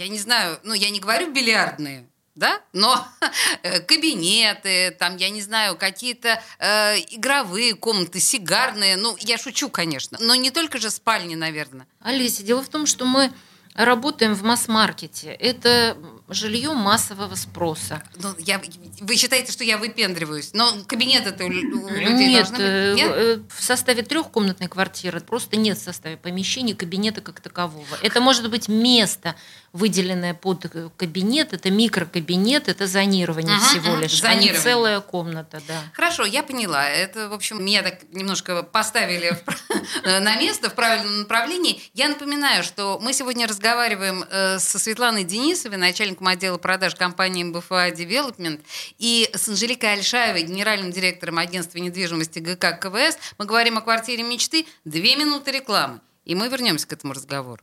я 0.00 0.08
не 0.08 0.18
знаю, 0.18 0.58
ну, 0.62 0.72
я 0.72 0.88
не 0.90 0.98
говорю 0.98 1.30
бильярдные, 1.30 2.08
да, 2.34 2.60
но 2.72 3.06
э, 3.62 3.80
кабинеты, 3.80 4.92
там, 4.92 5.16
я 5.16 5.28
не 5.28 5.42
знаю, 5.42 5.76
какие-то 5.76 6.42
э, 6.58 6.96
игровые 7.10 7.74
комнаты, 7.74 8.18
сигарные, 8.18 8.96
ну, 8.96 9.16
я 9.20 9.36
шучу, 9.36 9.68
конечно, 9.68 10.16
но 10.20 10.34
не 10.34 10.50
только 10.50 10.78
же 10.78 10.90
спальни, 10.90 11.34
наверное. 11.34 11.86
Олеся, 12.00 12.42
дело 12.42 12.62
в 12.62 12.68
том, 12.68 12.86
что 12.86 13.04
мы 13.04 13.30
работаем 13.74 14.34
в 14.34 14.42
масс-маркете. 14.42 15.32
Это 15.32 15.96
жилье 16.30 16.72
массового 16.72 17.34
спроса. 17.34 18.02
Ну, 18.16 18.34
я, 18.38 18.60
вы 19.00 19.16
считаете, 19.16 19.52
что 19.52 19.64
я 19.64 19.78
выпендриваюсь? 19.78 20.50
Но 20.52 20.72
кабинет 20.86 21.26
это 21.26 21.44
у 21.44 21.48
людей 21.48 22.28
нет, 22.28 22.48
должны 22.50 22.56
быть? 22.56 22.66
э, 22.66 22.94
Нет? 22.96 23.12
э, 23.14 23.40
в 23.48 23.62
составе 23.62 24.02
трехкомнатной 24.02 24.68
квартиры 24.68 25.20
просто 25.20 25.56
нет 25.56 25.78
в 25.78 25.82
составе 25.82 26.16
помещений 26.16 26.74
кабинета 26.74 27.20
как 27.20 27.40
такового. 27.40 27.86
Это 28.02 28.20
может 28.20 28.48
быть 28.50 28.68
место, 28.68 29.34
выделенное 29.72 30.34
под 30.34 30.64
э, 30.74 30.88
кабинет, 30.96 31.52
это 31.52 31.70
микрокабинет, 31.70 32.68
это 32.68 32.86
зонирование 32.86 33.56
Ага, 33.56 33.64
всего 33.66 33.92
ага, 33.92 34.02
лишь, 34.02 34.22
а 34.24 34.34
не 34.34 34.40
зонирование. 34.40 34.60
целая 34.62 35.00
комната, 35.00 35.60
да. 35.68 35.80
Хорошо, 35.94 36.24
я 36.24 36.42
поняла. 36.42 36.88
Это, 36.88 37.28
в 37.28 37.32
общем, 37.32 37.64
меня 37.64 37.82
так 37.82 38.00
немножко 38.12 38.62
поставили 38.62 39.38
пр- 39.44 40.20
на 40.20 40.36
место 40.36 40.70
в 40.70 40.74
правильном 40.74 41.20
направлении. 41.20 41.80
Я 41.94 42.08
напоминаю, 42.08 42.64
что 42.64 42.98
мы 43.00 43.12
сегодня 43.12 43.46
разговариваем 43.46 44.24
э, 44.28 44.58
со 44.58 44.78
Светланой 44.78 45.24
Денисовой, 45.24 45.76
начальником 45.78 46.26
отдела 46.26 46.58
продаж 46.58 46.94
компании 46.96 47.44
БФА 47.44 47.90
Development, 47.90 48.60
и 48.98 49.30
с 49.32 49.48
Анжеликой 49.48 49.92
Альшаевой, 49.94 50.42
генеральным 50.42 50.90
директором 50.90 51.38
агентства 51.38 51.78
недвижимости 51.78 52.38
ГК 52.40 52.72
КВС. 52.72 53.18
Мы 53.38 53.44
говорим 53.44 53.78
о 53.78 53.82
квартире 53.82 54.22
мечты. 54.24 54.66
Две 54.84 55.16
минуты 55.16 55.52
рекламы. 55.52 56.00
И 56.24 56.34
мы 56.34 56.48
вернемся 56.48 56.86
к 56.86 56.92
этому 56.92 57.12
разговору. 57.12 57.62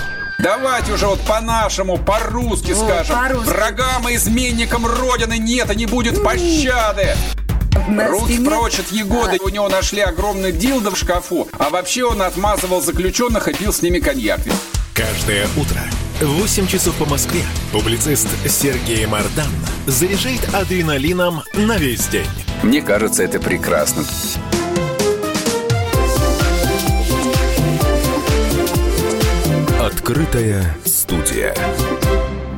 Давайте 0.41 0.93
уже 0.93 1.05
вот 1.05 1.19
по-нашему, 1.21 1.97
по-русски 1.97 2.73
скажем. 2.73 3.15
Врагам 3.43 4.09
и 4.09 4.15
изменникам 4.15 4.85
Родины 4.85 5.37
нет 5.37 5.71
и 5.71 5.75
не 5.75 5.85
будет 5.85 6.23
пощады. 6.23 7.15
Руки 7.87 8.43
прочь 8.43 8.79
от 8.79 8.91
Егоды. 8.91 9.37
У 9.41 9.49
него 9.49 9.69
нашли 9.69 10.01
огромный 10.01 10.51
дилдо 10.51 10.91
в 10.91 10.97
шкафу. 10.97 11.47
А 11.59 11.69
вообще 11.69 12.05
он 12.05 12.21
отмазывал 12.21 12.81
заключенных 12.81 13.47
и 13.47 13.53
пил 13.53 13.71
с 13.71 13.81
ними 13.81 13.99
коньяк. 13.99 14.39
Каждое 14.93 15.47
утро 15.57 15.79
в 16.19 16.39
8 16.39 16.67
часов 16.67 16.95
по 16.95 17.05
Москве 17.05 17.43
публицист 17.71 18.27
Сергей 18.47 19.05
Мардан 19.05 19.49
заряжает 19.87 20.53
адреналином 20.53 21.43
на 21.53 21.77
весь 21.77 22.07
день. 22.07 22.27
Мне 22.63 22.81
кажется, 22.81 23.23
это 23.23 23.39
прекрасно. 23.39 24.03
Открытая 30.01 30.75
студия. 30.83 31.55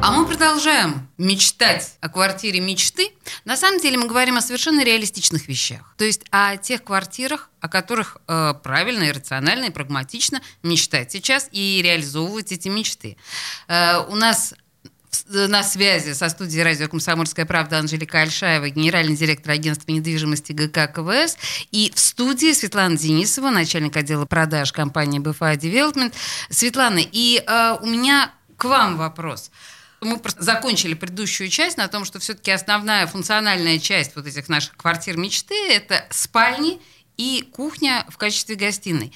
А 0.02 0.14
мы 0.14 0.26
продолжаем 0.26 1.10
мечтать 1.18 1.98
о 2.00 2.08
квартире 2.08 2.62
мечты. 2.62 3.10
На 3.44 3.58
самом 3.58 3.82
деле 3.82 3.98
мы 3.98 4.08
говорим 4.08 4.38
о 4.38 4.42
совершенно 4.42 4.82
реалистичных 4.82 5.50
вещах. 5.50 5.94
То 5.98 6.06
есть 6.06 6.22
о 6.32 6.56
тех 6.56 6.86
квартирах, 6.86 7.50
о 7.60 7.68
которых 7.68 8.16
э, 8.30 8.54
правильно 8.64 9.04
и 9.04 9.12
рационально 9.12 9.66
и 9.66 9.70
прагматично 9.72 10.42
мечтать 10.64 11.12
сейчас 11.12 11.50
и 11.52 11.82
реализовывать 11.84 12.54
эти 12.54 12.70
мечты. 12.70 13.18
Э, 13.68 13.98
у 14.08 14.16
нас 14.16 14.54
на 15.28 15.64
связи 15.64 16.14
со 16.14 16.30
студией 16.30 16.64
радио 16.64 16.88
«Комсомольская 16.88 17.46
правда» 17.46 17.80
Анжелика 17.80 18.22
Альшаева, 18.22 18.70
генеральный 18.70 19.16
директор 19.16 19.52
агентства 19.52 19.92
недвижимости 19.92 20.52
ГК 20.52 20.88
КВС. 20.88 21.38
И 21.72 21.92
в 21.94 22.00
студии 22.00 22.54
Светлана 22.54 22.98
Денисова, 22.98 23.50
начальник 23.50 23.96
отдела 23.98 24.26
продаж 24.26 24.72
компании 24.72 25.20
BFI 25.20 25.58
Development. 25.58 26.14
Светлана, 26.50 27.00
и 27.00 27.44
э, 27.46 27.78
у 27.82 27.86
меня 27.86 28.32
к 28.58 28.66
вам 28.66 28.98
вопрос. 28.98 29.52
Мы 30.02 30.20
закончили 30.38 30.94
предыдущую 30.94 31.50
часть 31.50 31.78
на 31.78 31.88
том, 31.88 32.06
что 32.06 32.20
все-таки 32.20 32.52
основная 32.52 33.08
функциональная 33.08 33.80
часть 33.80 34.16
вот 34.16 34.28
этих 34.28 34.50
наших 34.50 34.76
квартир 34.76 35.18
мечты– 35.18 35.56
это 35.70 36.06
спальни 36.10 36.82
и 37.18 37.48
кухня 37.54 38.06
в 38.10 38.18
качестве 38.18 38.56
гостиной. 38.56 39.14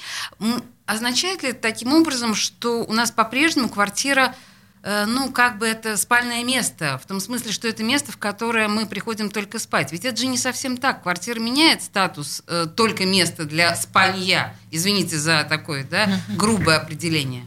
Означает 0.85 1.43
ли 1.43 1.49
это 1.49 1.59
таким 1.59 1.93
образом, 1.93 2.35
что 2.35 2.83
у 2.85 2.93
нас 2.93 3.11
по-прежнему 3.11 3.67
квартира 3.67 4.33
э, 4.33 4.46
ну, 4.83 5.31
как 5.31 5.57
бы 5.57 5.67
это 5.67 5.97
спальное 5.97 6.43
место, 6.43 6.99
в 7.03 7.07
том 7.07 7.19
смысле, 7.19 7.51
что 7.51 7.67
это 7.67 7.83
место, 7.83 8.11
в 8.11 8.17
которое 8.17 8.67
мы 8.67 8.85
приходим 8.85 9.29
только 9.29 9.59
спать. 9.59 9.91
Ведь 9.91 10.05
это 10.05 10.17
же 10.17 10.27
не 10.27 10.37
совсем 10.37 10.77
так. 10.77 11.03
Квартира 11.03 11.39
меняет 11.39 11.81
статус 11.81 12.41
э, 12.47 12.67
только 12.75 13.05
место 13.05 13.45
для 13.45 13.75
спалья. 13.75 14.55
Извините 14.71 15.17
за 15.17 15.45
такое, 15.49 15.83
да, 15.83 16.07
грубое 16.29 16.77
определение. 16.77 17.45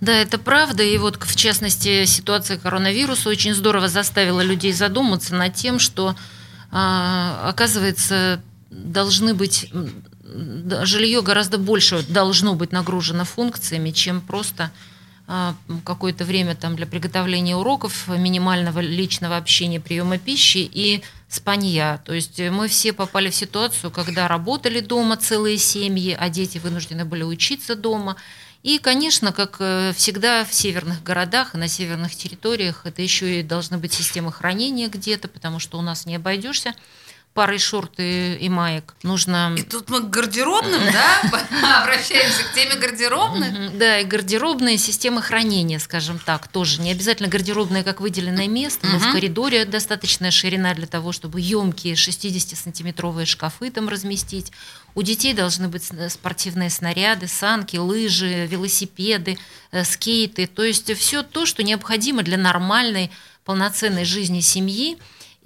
Да, 0.00 0.12
это 0.14 0.38
правда. 0.38 0.82
И 0.82 0.96
вот, 0.98 1.22
в 1.22 1.36
частности, 1.36 2.04
ситуация 2.04 2.58
коронавируса 2.58 3.28
очень 3.28 3.54
здорово 3.54 3.88
заставила 3.88 4.40
людей 4.40 4.72
задуматься 4.72 5.34
над 5.34 5.54
тем, 5.54 5.78
что, 5.78 6.16
а, 6.70 7.48
оказывается, 7.48 8.42
должны 8.70 9.34
быть 9.34 9.70
жилье 10.82 11.22
гораздо 11.22 11.56
больше 11.56 12.04
должно 12.08 12.54
быть 12.54 12.72
нагружено 12.72 13.24
функциями, 13.24 13.90
чем 13.90 14.20
просто 14.20 14.70
какое-то 15.84 16.24
время 16.24 16.54
там 16.54 16.76
для 16.76 16.86
приготовления 16.86 17.56
уроков, 17.56 18.06
минимального 18.08 18.78
личного 18.80 19.36
общения, 19.36 19.80
приема 19.80 20.18
пищи 20.18 20.58
и 20.58 21.02
спанья. 21.28 22.00
То 22.04 22.12
есть 22.12 22.38
мы 22.38 22.68
все 22.68 22.92
попали 22.92 23.30
в 23.30 23.34
ситуацию, 23.34 23.90
когда 23.90 24.28
работали 24.28 24.80
дома 24.80 25.16
целые 25.16 25.58
семьи, 25.58 26.16
а 26.18 26.28
дети 26.28 26.58
вынуждены 26.58 27.04
были 27.04 27.24
учиться 27.24 27.74
дома. 27.74 28.16
И, 28.62 28.78
конечно, 28.78 29.32
как 29.32 29.56
э, 29.60 29.92
всегда 29.94 30.44
в 30.44 30.52
северных 30.52 31.02
городах 31.02 31.54
и 31.54 31.58
на 31.58 31.68
северных 31.68 32.16
территориях, 32.16 32.82
это 32.84 33.00
еще 33.00 33.38
и 33.38 33.42
должны 33.44 33.78
быть 33.78 33.92
системы 33.92 34.32
хранения 34.32 34.88
где-то, 34.88 35.28
потому 35.28 35.60
что 35.60 35.78
у 35.78 35.82
нас 35.82 36.04
не 36.04 36.16
обойдешься 36.16 36.74
парой 37.36 37.58
шорт 37.58 37.92
и, 37.98 38.34
и 38.40 38.48
маек. 38.48 38.94
Нужно... 39.02 39.54
И 39.58 39.62
тут 39.62 39.90
мы 39.90 40.00
к 40.00 40.08
гардеробным, 40.08 40.80
да, 40.90 41.82
обращаемся 41.82 42.42
к 42.44 42.54
теме 42.54 42.76
гардеробных. 42.76 43.76
Да, 43.76 44.00
и 44.00 44.04
гардеробные 44.04 44.78
системы 44.78 45.20
хранения, 45.20 45.78
скажем 45.78 46.18
так, 46.18 46.48
тоже. 46.48 46.80
Не 46.80 46.92
обязательно 46.92 47.28
гардеробное 47.28 47.84
как 47.84 48.00
выделенное 48.00 48.48
место, 48.48 48.86
но 48.86 48.98
в 48.98 49.12
коридоре 49.12 49.66
достаточная 49.66 50.30
ширина 50.30 50.72
для 50.72 50.86
того, 50.86 51.12
чтобы 51.12 51.42
емкие 51.42 51.92
60-сантиметровые 51.92 53.26
шкафы 53.26 53.70
там 53.70 53.90
разместить. 53.90 54.50
У 54.94 55.02
детей 55.02 55.34
должны 55.34 55.68
быть 55.68 55.84
спортивные 56.08 56.70
снаряды, 56.70 57.28
санки, 57.28 57.76
лыжи, 57.76 58.46
велосипеды, 58.46 59.36
э, 59.72 59.84
скейты. 59.84 60.46
То 60.46 60.64
есть 60.64 60.90
все 60.96 61.22
то, 61.22 61.44
что 61.44 61.62
необходимо 61.62 62.22
для 62.22 62.38
нормальной, 62.38 63.10
полноценной 63.44 64.06
жизни 64.06 64.40
семьи. 64.40 64.96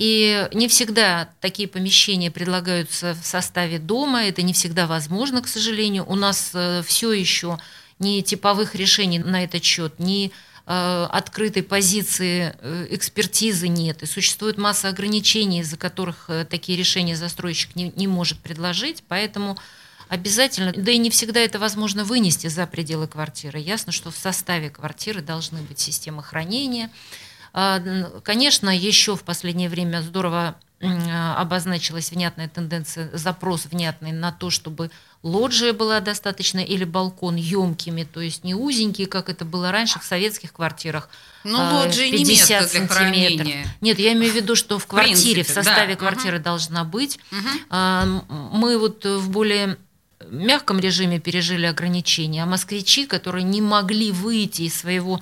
И 0.01 0.49
не 0.55 0.67
всегда 0.67 1.29
такие 1.41 1.69
помещения 1.69 2.31
предлагаются 2.31 3.15
в 3.21 3.27
составе 3.27 3.79
дома, 3.79 4.25
это 4.25 4.41
не 4.41 4.55
всегда 4.55 4.87
возможно, 4.87 5.43
к 5.43 5.47
сожалению. 5.47 6.07
У 6.09 6.15
нас 6.15 6.55
все 6.87 7.13
еще 7.13 7.59
ни 7.99 8.23
типовых 8.23 8.75
решений 8.75 9.19
на 9.19 9.45
этот 9.45 9.63
счет, 9.63 9.99
ни 9.99 10.33
э, 10.67 11.07
открытой 11.11 11.63
позиции 11.63 12.57
э, 12.59 12.87
экспертизы 12.89 13.69
нет. 13.69 14.03
И 14.03 14.07
существует 14.07 14.57
масса 14.57 14.89
ограничений, 14.89 15.61
из-за 15.61 15.77
которых 15.77 16.31
э, 16.31 16.47
такие 16.47 16.79
решения 16.79 17.15
застройщик 17.15 17.77
не, 17.77 17.93
не 17.95 18.07
может 18.07 18.39
предложить. 18.39 19.05
Поэтому 19.07 19.59
обязательно, 20.09 20.73
да 20.75 20.93
и 20.93 20.97
не 20.97 21.11
всегда 21.11 21.41
это 21.41 21.59
возможно 21.59 22.05
вынести 22.05 22.47
за 22.47 22.67
пределы 22.67 23.07
квартиры. 23.07 23.59
Ясно, 23.59 23.93
что 23.93 24.11
в 24.11 24.17
составе 24.17 24.71
квартиры 24.71 25.21
должны 25.21 25.61
быть 25.61 25.79
системы 25.79 26.23
хранения, 26.23 26.91
Конечно, 27.53 28.71
еще 28.77 29.17
в 29.17 29.23
последнее 29.23 29.69
время 29.69 30.03
здорово 30.03 30.57
а, 30.83 31.37
обозначилась 31.37 32.11
внятная 32.11 32.49
тенденция, 32.49 33.11
запрос 33.13 33.67
внятный 33.67 34.13
на 34.13 34.33
то, 34.33 34.49
чтобы 34.49 34.91
лоджия 35.23 35.75
была 35.75 36.01
достаточно 36.01 36.61
или 36.61 36.85
балкон 36.85 37.37
емкими, 37.37 38.05
то 38.05 38.21
есть 38.21 38.45
не 38.45 38.55
узенькие, 38.55 39.07
как 39.07 39.29
это 39.29 39.45
было 39.45 39.73
раньше 39.73 40.01
в 40.01 40.05
советских 40.05 40.55
квартирах. 40.55 41.11
Ну, 41.45 41.59
а, 41.61 41.75
лоджии 41.85 42.09
не 42.09 42.25
место 42.25 42.49
50 42.49 42.61
для 42.61 42.69
сантиметров. 42.69 42.97
хранения. 42.97 43.67
Нет, 43.83 43.99
я 43.99 44.13
имею 44.15 44.33
в 44.33 44.37
виду, 44.37 44.57
что 44.57 44.79
в 44.79 44.87
квартире, 44.87 45.43
в 45.43 45.47
принципе, 45.47 45.55
да. 45.55 45.63
составе 45.63 45.91
Мгм. 45.95 45.99
квартиры 45.99 46.39
должна 46.39 46.85
быть. 46.85 47.19
А, 47.69 48.05
м, 48.05 48.25
Мы 48.53 48.79
вот 48.79 49.05
в 49.05 49.29
более 49.31 49.77
мягком 50.31 50.81
режиме 50.81 51.19
пережили 51.21 51.67
ограничения, 51.67 52.43
а 52.43 52.47
москвичи, 52.47 53.07
которые 53.07 53.43
не 53.43 53.61
могли 53.61 54.13
выйти 54.13 54.63
из 54.63 54.79
своего 54.79 55.21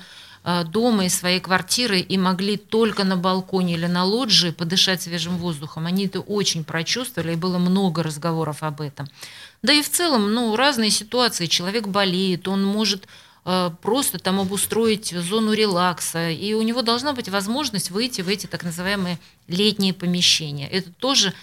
дома 0.65 1.05
и 1.05 1.09
своей 1.11 1.41
квартиры 1.41 2.01
и 2.01 2.17
могли 2.17 2.57
только 2.57 3.05
на 3.05 3.17
балконе 3.17 3.75
или 3.75 3.87
на 3.87 4.05
лоджии 4.05 4.51
подышать 4.51 5.03
свежим 5.03 5.37
воздухом. 5.37 5.87
Они 5.87 6.07
это 6.07 6.21
очень 6.21 6.65
прочувствовали, 6.65 7.33
и 7.33 7.37
было 7.37 7.59
много 7.59 8.03
разговоров 8.03 8.63
об 8.63 8.81
этом. 8.81 9.09
Да 9.63 9.75
и 9.75 9.83
в 9.83 9.91
целом, 9.91 10.33
ну, 10.33 10.57
разные 10.57 10.91
ситуации. 10.91 11.47
Человек 11.47 11.89
болеет, 11.89 12.49
он 12.49 12.65
может 12.65 13.07
э, 13.45 13.71
просто 13.83 14.19
там 14.19 14.41
обустроить 14.41 15.11
зону 15.11 15.53
релакса, 15.53 16.31
и 16.31 16.55
у 16.55 16.63
него 16.63 16.81
должна 16.81 17.13
быть 17.13 17.29
возможность 17.29 17.91
выйти 17.91 18.23
в 18.23 18.29
эти 18.29 18.47
так 18.47 18.65
называемые 18.65 19.19
летние 19.49 19.93
помещения. 19.93 20.69
Это 20.69 20.91
тоже 20.93 21.35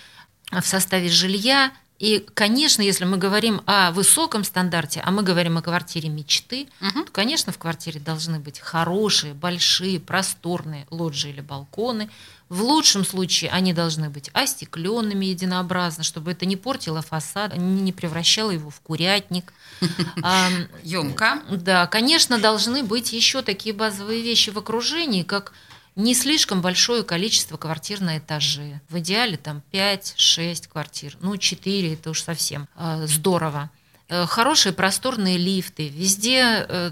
в 0.51 0.65
составе 0.65 1.09
жилья 1.09 1.71
и, 1.97 2.25
конечно, 2.33 2.81
если 2.81 3.05
мы 3.05 3.17
говорим 3.17 3.61
о 3.65 3.91
высоком 3.91 4.43
стандарте, 4.43 5.01
а 5.03 5.11
мы 5.11 5.23
говорим 5.23 5.57
о 5.57 5.61
квартире 5.61 6.09
мечты, 6.09 6.67
угу. 6.81 7.05
то, 7.05 7.11
конечно, 7.11 7.53
в 7.53 7.57
квартире 7.57 8.01
должны 8.01 8.39
быть 8.39 8.59
хорошие, 8.59 9.33
большие, 9.33 10.01
просторные 10.01 10.87
лоджии 10.89 11.29
или 11.29 11.39
балконы. 11.39 12.09
В 12.49 12.61
лучшем 12.61 13.05
случае 13.05 13.49
они 13.51 13.73
должны 13.73 14.09
быть 14.09 14.29
остекленными 14.33 15.25
единообразно, 15.25 16.03
чтобы 16.03 16.31
это 16.31 16.45
не 16.45 16.57
портило 16.57 17.01
фасад, 17.01 17.55
не 17.57 17.93
превращало 17.93 18.51
его 18.51 18.69
в 18.69 18.81
курятник. 18.81 19.53
Емко. 20.83 21.43
Да, 21.49 21.87
конечно, 21.87 22.37
должны 22.37 22.83
быть 22.83 23.13
еще 23.13 23.41
такие 23.41 23.73
базовые 23.73 24.21
вещи 24.21 24.49
в 24.49 24.59
окружении, 24.59 25.23
как 25.23 25.53
не 25.95 26.13
слишком 26.13 26.61
большое 26.61 27.03
количество 27.03 27.57
квартир 27.57 28.01
на 28.01 28.17
этаже. 28.17 28.81
В 28.89 28.99
идеале 28.99 29.37
там 29.37 29.61
5-6 29.71 30.67
квартир. 30.67 31.17
Ну, 31.21 31.37
4 31.37 31.93
это 31.93 32.09
уж 32.09 32.21
совсем 32.21 32.67
э, 32.75 33.05
здорово. 33.07 33.69
Э, 34.09 34.25
хорошие 34.25 34.73
просторные 34.73 35.37
лифты. 35.37 35.87
Везде 35.87 36.65
э, 36.67 36.91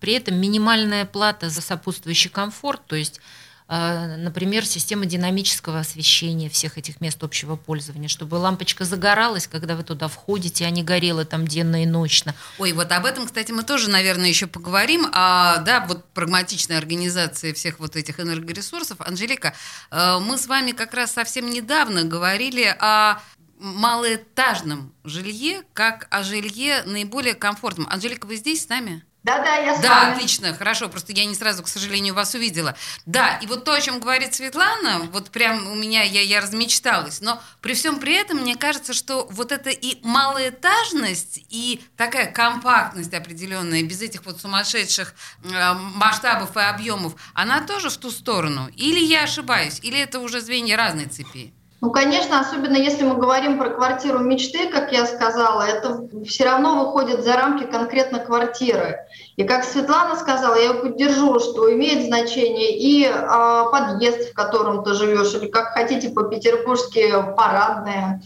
при 0.00 0.14
этом 0.14 0.36
минимальная 0.36 1.04
плата 1.04 1.50
за 1.50 1.60
сопутствующий 1.60 2.30
комфорт. 2.30 2.86
То 2.86 2.96
есть 2.96 3.20
например, 3.68 4.64
система 4.64 5.04
динамического 5.04 5.80
освещения 5.80 6.48
всех 6.48 6.78
этих 6.78 7.00
мест 7.00 7.22
общего 7.22 7.56
пользования, 7.56 8.08
чтобы 8.08 8.36
лампочка 8.36 8.84
загоралась, 8.84 9.46
когда 9.46 9.76
вы 9.76 9.82
туда 9.82 10.08
входите, 10.08 10.64
а 10.64 10.70
не 10.70 10.82
горела 10.82 11.24
там 11.26 11.46
денно 11.46 11.82
и 11.82 11.86
ночно. 11.86 12.34
Ой, 12.58 12.72
вот 12.72 12.90
об 12.92 13.04
этом, 13.04 13.26
кстати, 13.26 13.52
мы 13.52 13.62
тоже, 13.62 13.90
наверное, 13.90 14.28
еще 14.28 14.46
поговорим. 14.46 15.06
А, 15.12 15.58
да, 15.58 15.84
вот 15.86 16.06
прагматичная 16.12 16.78
организация 16.78 17.52
всех 17.52 17.78
вот 17.78 17.96
этих 17.96 18.20
энергоресурсов. 18.20 19.00
Анжелика, 19.00 19.52
э, 19.90 20.18
мы 20.18 20.38
с 20.38 20.46
вами 20.46 20.72
как 20.72 20.94
раз 20.94 21.12
совсем 21.12 21.50
недавно 21.50 22.04
говорили 22.04 22.74
о 22.80 23.20
малоэтажном 23.58 24.94
жилье, 25.04 25.62
как 25.72 26.06
о 26.10 26.22
жилье 26.22 26.82
наиболее 26.84 27.34
комфортном. 27.34 27.86
Анжелика, 27.90 28.26
вы 28.26 28.36
здесь 28.36 28.64
с 28.64 28.68
нами? 28.68 29.04
Да-да, 29.24 29.56
я 29.56 29.74
с 29.76 29.80
Да, 29.80 29.88
вами. 30.04 30.14
отлично, 30.14 30.54
хорошо, 30.54 30.88
просто 30.88 31.12
я 31.12 31.24
не 31.24 31.34
сразу, 31.34 31.62
к 31.62 31.68
сожалению, 31.68 32.14
вас 32.14 32.34
увидела. 32.34 32.76
Да, 33.04 33.36
и 33.42 33.46
вот 33.46 33.64
то, 33.64 33.74
о 33.74 33.80
чем 33.80 33.98
говорит 34.00 34.34
Светлана, 34.34 35.00
вот 35.12 35.30
прям 35.30 35.66
у 35.70 35.74
меня, 35.74 36.02
я, 36.02 36.22
я 36.22 36.40
размечталась, 36.40 37.20
но 37.20 37.42
при 37.60 37.74
всем 37.74 37.98
при 37.98 38.14
этом 38.14 38.38
мне 38.38 38.56
кажется, 38.56 38.94
что 38.94 39.26
вот 39.30 39.50
это 39.52 39.70
и 39.70 39.98
малоэтажность, 40.06 41.44
и 41.50 41.82
такая 41.96 42.30
компактность 42.30 43.12
определенная, 43.12 43.82
без 43.82 44.00
этих 44.00 44.24
вот 44.24 44.40
сумасшедших 44.40 45.14
э, 45.44 45.72
масштабов 45.74 46.56
и 46.56 46.60
объемов, 46.60 47.14
она 47.34 47.60
тоже 47.60 47.90
в 47.90 47.96
ту 47.96 48.10
сторону. 48.10 48.68
Или 48.76 49.00
я 49.00 49.24
ошибаюсь, 49.24 49.80
или 49.82 49.98
это 49.98 50.20
уже 50.20 50.40
звенья 50.40 50.76
разной 50.76 51.06
цепи? 51.06 51.52
Ну, 51.80 51.92
конечно, 51.92 52.40
особенно 52.40 52.76
если 52.76 53.04
мы 53.04 53.14
говорим 53.14 53.56
про 53.56 53.70
квартиру 53.70 54.18
мечты, 54.18 54.68
как 54.68 54.92
я 54.92 55.06
сказала, 55.06 55.62
это 55.62 56.08
все 56.26 56.44
равно 56.44 56.84
выходит 56.84 57.22
за 57.22 57.34
рамки 57.34 57.64
конкретно 57.64 58.18
квартиры. 58.18 59.06
И 59.36 59.44
как 59.44 59.62
Светлана 59.62 60.16
сказала, 60.16 60.56
я 60.56 60.62
ее 60.62 60.74
поддержу, 60.74 61.38
что 61.38 61.72
имеет 61.72 62.06
значение 62.06 62.76
и 62.76 63.04
э, 63.04 63.64
подъезд, 63.70 64.30
в 64.30 64.34
котором 64.34 64.82
ты 64.82 64.94
живешь, 64.94 65.32
или 65.34 65.46
как 65.46 65.68
хотите 65.68 66.10
по-петербургски 66.10 67.12
парадная, 67.36 68.22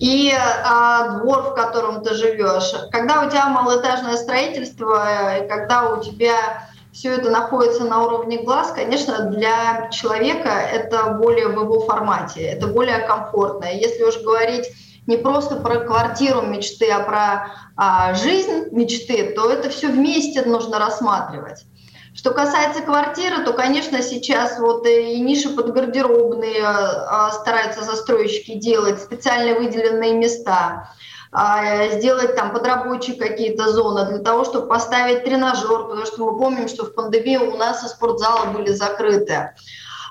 и 0.00 0.32
э, 0.32 1.18
двор, 1.20 1.42
в 1.42 1.54
котором 1.54 2.02
ты 2.02 2.12
живешь. 2.14 2.74
Когда 2.90 3.24
у 3.24 3.30
тебя 3.30 3.48
малоэтажное 3.48 4.16
строительство, 4.16 5.38
и 5.38 5.48
когда 5.48 5.90
у 5.90 6.02
тебя 6.02 6.66
все 6.96 7.12
это 7.12 7.28
находится 7.28 7.84
на 7.84 8.02
уровне 8.02 8.38
глаз, 8.38 8.72
конечно, 8.74 9.26
для 9.26 9.90
человека 9.90 10.48
это 10.48 11.18
более 11.20 11.48
в 11.48 11.60
его 11.60 11.80
формате, 11.80 12.40
это 12.40 12.68
более 12.68 13.00
комфортно. 13.00 13.66
Если 13.66 14.02
уж 14.02 14.16
говорить 14.22 14.66
не 15.06 15.18
просто 15.18 15.56
про 15.56 15.80
квартиру 15.80 16.40
мечты, 16.40 16.90
а 16.90 17.00
про 17.00 17.52
а, 17.76 18.14
жизнь 18.14 18.68
мечты, 18.72 19.34
то 19.36 19.50
это 19.50 19.68
все 19.68 19.88
вместе 19.88 20.42
нужно 20.42 20.78
рассматривать. 20.78 21.66
Что 22.14 22.30
касается 22.30 22.80
квартиры, 22.80 23.44
то, 23.44 23.52
конечно, 23.52 24.00
сейчас 24.00 24.58
вот 24.58 24.86
и 24.86 25.20
ниши 25.20 25.50
под 25.50 25.74
гардеробные 25.74 26.62
а, 26.64 27.30
стараются 27.30 27.84
застройщики 27.84 28.54
делать, 28.54 29.02
специально 29.02 29.58
выделенные 29.58 30.14
места. 30.14 30.88
А, 31.38 31.88
сделать 31.90 32.34
там 32.34 32.50
подрабочие 32.50 33.14
какие-то 33.14 33.70
зоны 33.70 34.06
для 34.06 34.20
того, 34.20 34.44
чтобы 34.44 34.68
поставить 34.68 35.22
тренажер, 35.24 35.84
потому 35.84 36.06
что 36.06 36.24
мы 36.24 36.38
помним, 36.38 36.66
что 36.66 36.86
в 36.86 36.94
пандемию 36.94 37.52
у 37.52 37.58
нас 37.58 37.84
и 37.84 37.88
спортзалы 37.88 38.52
были 38.54 38.72
закрыты. 38.72 39.50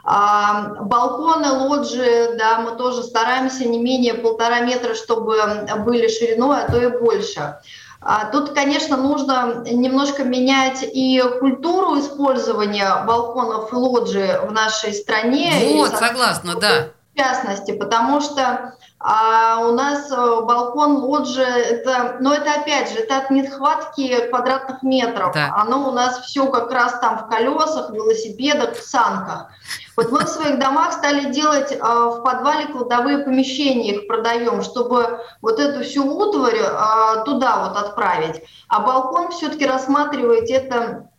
А, 0.03 0.75
балконы, 0.81 1.49
лоджии, 1.49 2.37
да, 2.37 2.59
мы 2.59 2.75
тоже 2.75 3.01
стараемся 3.01 3.67
не 3.67 3.79
менее 3.79 4.13
полтора 4.13 4.59
метра, 4.59 4.93
чтобы 4.93 5.35
были 5.79 6.07
шириной, 6.09 6.61
а 6.61 6.71
то 6.71 6.79
и 6.79 6.89
больше. 6.89 7.57
А, 8.01 8.25
тут, 8.25 8.51
конечно, 8.51 8.95
нужно 8.95 9.63
немножко 9.65 10.23
менять 10.23 10.83
и 10.83 11.23
культуру 11.39 11.99
использования 11.99 13.03
балконов 13.07 13.73
и 13.73 13.75
лоджии 13.75 14.47
в 14.47 14.51
нашей 14.51 14.93
стране. 14.93 15.51
Вот, 15.73 15.91
и, 15.91 15.95
согласна, 15.95 16.53
да. 16.59 16.89
В 17.15 17.17
частности, 17.17 17.71
потому 17.71 18.19
что 18.19 18.75
а 19.07 19.59
у 19.67 19.73
нас 19.73 20.11
э, 20.11 20.15
балкон, 20.15 20.97
лоджия, 20.97 21.45
это, 21.45 22.17
но 22.21 22.33
это 22.33 22.53
опять 22.53 22.91
же, 22.91 22.99
это 22.99 23.17
от 23.17 23.29
нехватки 23.29 24.29
квадратных 24.29 24.81
метров. 24.81 25.31
Да. 25.33 25.53
Оно 25.55 25.89
у 25.89 25.91
нас 25.91 26.21
все 26.21 26.47
как 26.47 26.71
раз 26.71 26.99
там 26.99 27.19
в 27.19 27.27
колесах, 27.27 27.91
велосипедах, 27.91 28.73
в 28.73 28.81
санках. 28.81 29.51
Вот 29.95 30.11
мы 30.11 30.21
в 30.21 30.27
своих 30.27 30.57
домах 30.57 30.93
стали 30.93 31.31
делать 31.31 31.71
э, 31.71 31.77
в 31.77 32.23
подвале 32.23 32.65
кладовые 32.65 33.19
помещения, 33.19 33.93
их 33.93 34.07
продаем, 34.07 34.63
чтобы 34.63 35.19
вот 35.41 35.59
эту 35.59 35.83
всю 35.83 36.03
утварь 36.03 36.57
э, 36.57 37.23
туда 37.25 37.67
вот 37.67 37.77
отправить. 37.77 38.41
А 38.69 38.79
балкон 38.79 39.29
все-таки 39.29 39.67
рассматривать 39.67 40.49
это 40.49 41.09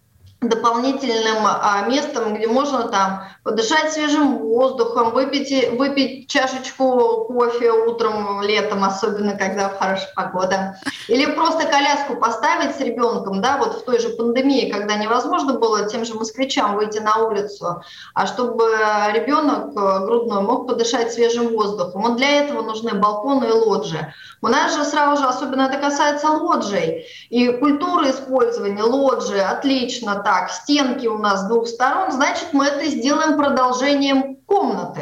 дополнительным 0.48 1.44
а, 1.44 1.86
местом, 1.88 2.34
где 2.34 2.46
можно 2.46 2.88
там 2.88 3.24
подышать 3.42 3.92
свежим 3.92 4.38
воздухом, 4.38 5.10
выпить, 5.12 5.70
выпить 5.72 6.28
чашечку 6.28 7.24
кофе 7.26 7.70
утром, 7.70 8.42
летом, 8.42 8.84
особенно 8.84 9.36
когда 9.36 9.68
хорошая 9.68 10.12
погода. 10.14 10.78
Или 11.08 11.26
просто 11.26 11.66
коляску 11.66 12.16
поставить 12.16 12.76
с 12.76 12.80
ребенком, 12.80 13.40
да, 13.40 13.58
вот 13.58 13.74
в 13.74 13.84
той 13.84 13.98
же 14.00 14.08
пандемии, 14.10 14.70
когда 14.70 14.96
невозможно 14.96 15.54
было 15.54 15.88
тем 15.88 16.04
же 16.04 16.14
москвичам 16.14 16.76
выйти 16.76 16.98
на 16.98 17.16
улицу, 17.16 17.82
а 18.14 18.26
чтобы 18.26 18.64
ребенок 19.12 19.68
э, 19.76 20.04
грудной 20.04 20.42
мог 20.42 20.66
подышать 20.66 21.12
свежим 21.12 21.48
воздухом. 21.48 22.02
Вот 22.02 22.16
для 22.16 22.44
этого 22.44 22.62
нужны 22.62 22.94
балконы 22.94 23.44
и 23.44 23.52
лоджии. 23.52 24.12
У 24.42 24.48
нас 24.48 24.76
же 24.76 24.84
сразу 24.84 25.22
же, 25.22 25.28
особенно 25.28 25.62
это 25.62 25.78
касается 25.78 26.28
лоджий, 26.28 27.06
и 27.30 27.48
культуры 27.48 28.10
использования 28.10 28.82
лоджии 28.82 29.38
отлично 29.38 30.16
так, 30.16 30.35
стенки 30.50 31.06
у 31.06 31.18
нас 31.18 31.40
с 31.40 31.48
двух 31.48 31.66
сторон, 31.68 32.12
значит, 32.12 32.48
мы 32.52 32.66
это 32.66 32.86
сделаем 32.86 33.36
продолжением 33.36 34.36
комнаты. 34.46 35.00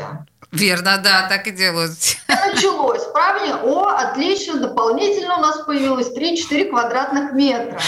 Верно, 0.52 0.98
да, 1.02 1.26
так 1.28 1.48
и 1.48 1.50
делают. 1.50 1.92
Началось, 2.28 3.02
правильно? 3.12 3.60
О, 3.64 3.88
отлично, 3.88 4.60
дополнительно 4.60 5.38
у 5.38 5.40
нас 5.40 5.58
появилось 5.64 6.16
3-4 6.16 6.70
квадратных 6.70 7.32
метра. 7.32 7.80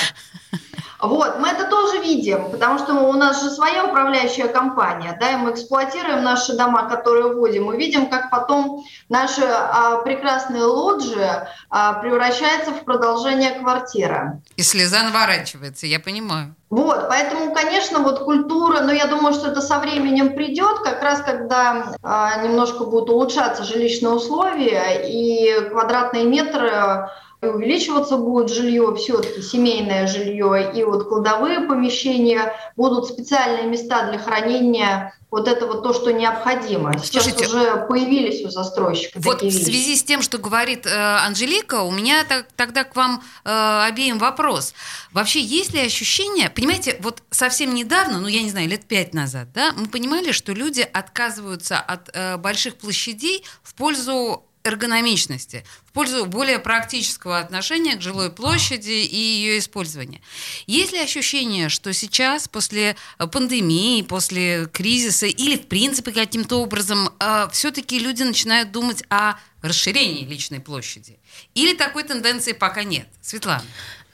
Вот, 1.01 1.39
мы 1.39 1.49
это 1.49 1.69
тоже 1.69 1.99
видим, 2.01 2.51
потому 2.51 2.79
что 2.79 2.95
у 2.95 3.13
нас 3.13 3.43
же 3.43 3.51
своя 3.51 3.85
управляющая 3.85 4.49
компания, 4.49 5.17
да, 5.21 5.33
и 5.33 5.37
мы 5.37 5.51
эксплуатируем 5.51 6.23
наши 6.23 6.57
дома, 6.57 6.89
которые 6.89 7.35
вводим. 7.35 7.65
Мы 7.65 7.77
видим, 7.77 8.09
как 8.09 8.31
потом 8.31 8.85
наши 9.09 9.43
а, 9.45 9.99
прекрасные 9.99 10.63
лоджии 10.63 11.31
а, 11.69 11.95
превращаются 11.95 12.73
в 12.73 12.85
продолжение 12.85 13.51
квартиры. 13.53 14.41
И 14.57 14.63
слеза 14.63 15.03
наворачивается, 15.03 15.87
я 15.87 16.01
понимаю. 16.01 16.55
Вот, 16.69 17.09
поэтому, 17.09 17.55
конечно, 17.55 18.01
вот 18.01 18.25
культура, 18.25 18.81
но 18.81 18.93
я 18.93 19.07
думаю, 19.07 19.35
что 19.35 19.51
это 19.51 19.61
со 19.61 19.79
временем 19.79 20.35
придет, 20.35 20.81
как 20.81 21.01
раз 21.03 21.21
когда 21.21 21.95
а, 22.03 22.43
немножко 22.43 22.85
будут 22.85 23.11
улучшаться 23.11 23.63
жилищные 23.63 24.13
условия 24.13 25.03
и 25.07 25.69
квадратные 25.71 26.25
метры 26.25 27.09
и 27.43 27.47
увеличиваться 27.47 28.17
будет 28.17 28.51
жилье, 28.51 28.95
все-таки 28.97 29.43
семейное 29.43 30.07
жилье, 30.07 30.73
и 30.75 30.85
вот 30.85 31.09
кладовые 31.09 31.61
помещения 31.61 32.53
будут 32.77 33.07
специальные 33.07 33.67
места 33.67 34.09
для 34.11 34.19
хранения 34.19 35.13
вот 35.31 35.49
это 35.49 35.67
вот 35.67 35.83
то, 35.83 35.93
что 35.93 36.13
необходимо. 36.13 36.97
Сейчас 36.99 37.25
Слушайте, 37.25 37.47
уже 37.47 37.87
появились 37.89 38.45
у 38.45 38.49
застройщика 38.49 39.19
Вот 39.21 39.43
в 39.43 39.51
связи 39.51 39.97
с 39.97 40.03
тем, 40.03 40.23
что 40.23 40.39
говорит 40.39 40.87
э, 40.87 40.91
Анжелика, 40.91 41.83
у 41.83 41.91
меня 41.91 42.25
так, 42.25 42.47
тогда 42.55 42.85
к 42.85 42.95
вам 42.95 43.23
э, 43.45 43.83
обеим 43.89 44.19
вопрос. 44.19 44.73
Вообще, 45.13 45.41
есть 45.41 45.75
ли 45.75 45.81
ощущение, 45.81 46.49
понимаете, 46.49 46.97
вот 47.01 47.23
совсем 47.31 47.75
недавно, 47.75 48.21
ну 48.21 48.29
я 48.29 48.43
не 48.43 48.51
знаю, 48.51 48.69
лет 48.69 48.87
пять 48.87 49.15
назад, 49.15 49.53
да, 49.53 49.75
мы 49.77 49.89
понимали, 49.89 50.31
что 50.31 50.53
люди 50.53 50.81
отказываются 50.81 51.79
от 51.79 52.09
э, 52.15 52.37
больших 52.39 52.77
площадей 52.77 53.45
в 53.63 53.75
пользу 53.75 54.46
эргономичности, 54.67 55.65
в 55.87 55.93
пользу 55.93 56.27
более 56.27 56.59
практического 56.59 57.39
отношения 57.39 57.97
к 57.97 58.03
жилой 58.03 58.31
площади 58.31 58.91
и 58.91 59.17
ее 59.17 59.59
использования. 59.59 60.21
Есть 60.67 60.93
ли 60.93 60.99
ощущение, 60.99 61.69
что 61.69 61.93
сейчас, 61.93 62.49
после 62.49 62.97
э, 63.19 63.27
пандемии, 63.27 64.03
после 64.03 64.67
кризиса 64.67 65.27
или, 65.27 65.57
в 65.57 65.67
принципе, 65.67 66.13
каким-то 66.13 66.61
образом, 66.61 67.11
э, 67.21 67.49
все-таки 67.53 67.99
люди 67.99 68.23
начинают 68.23 68.73
думать 68.73 69.05
о 69.09 69.35
расширении 69.63 70.25
личной 70.25 70.61
площади? 70.61 71.19
Или 71.55 71.75
такой 71.75 72.05
тенденции 72.05 72.53
пока 72.53 72.85
нет? 72.85 73.07
Светлана. 73.23 73.65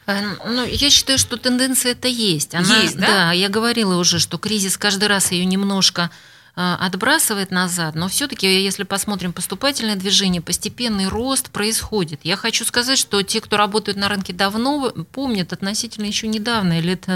Э, 0.07 0.21
ну, 0.45 0.65
я 0.65 0.91
считаю, 0.91 1.19
что 1.19 1.37
тенденция 1.37 1.93
это 1.93 2.09
есть. 2.09 2.55
Она, 2.55 2.81
есть, 2.83 2.97
да? 2.97 3.07
Да, 3.07 3.33
я 3.33 3.49
говорила 3.49 3.97
уже, 3.97 4.19
что 4.19 4.39
кризис 4.39 4.77
каждый 4.77 5.09
раз 5.09 5.33
ее 5.33 5.45
немножко 5.45 6.11
отбрасывает 6.55 7.51
назад, 7.51 7.95
но 7.95 8.09
все-таки, 8.09 8.47
если 8.47 8.83
посмотрим 8.85 9.33
поступательное 9.33 9.97
движение, 9.97 10.43
постепенный 10.43 11.09
рост 11.09 11.51
происходит. 11.51 12.21
Я 12.25 12.37
хочу 12.37 12.65
сказать, 12.65 12.99
что 12.99 13.23
те, 13.23 13.41
кто 13.41 13.57
работают 13.57 13.97
на 13.97 14.09
рынке 14.09 14.35
давно, 14.35 14.91
помнят 15.13 15.53
относительно 15.53 16.05
еще 16.05 16.29
недавно, 16.29 16.79
лет 16.81 17.07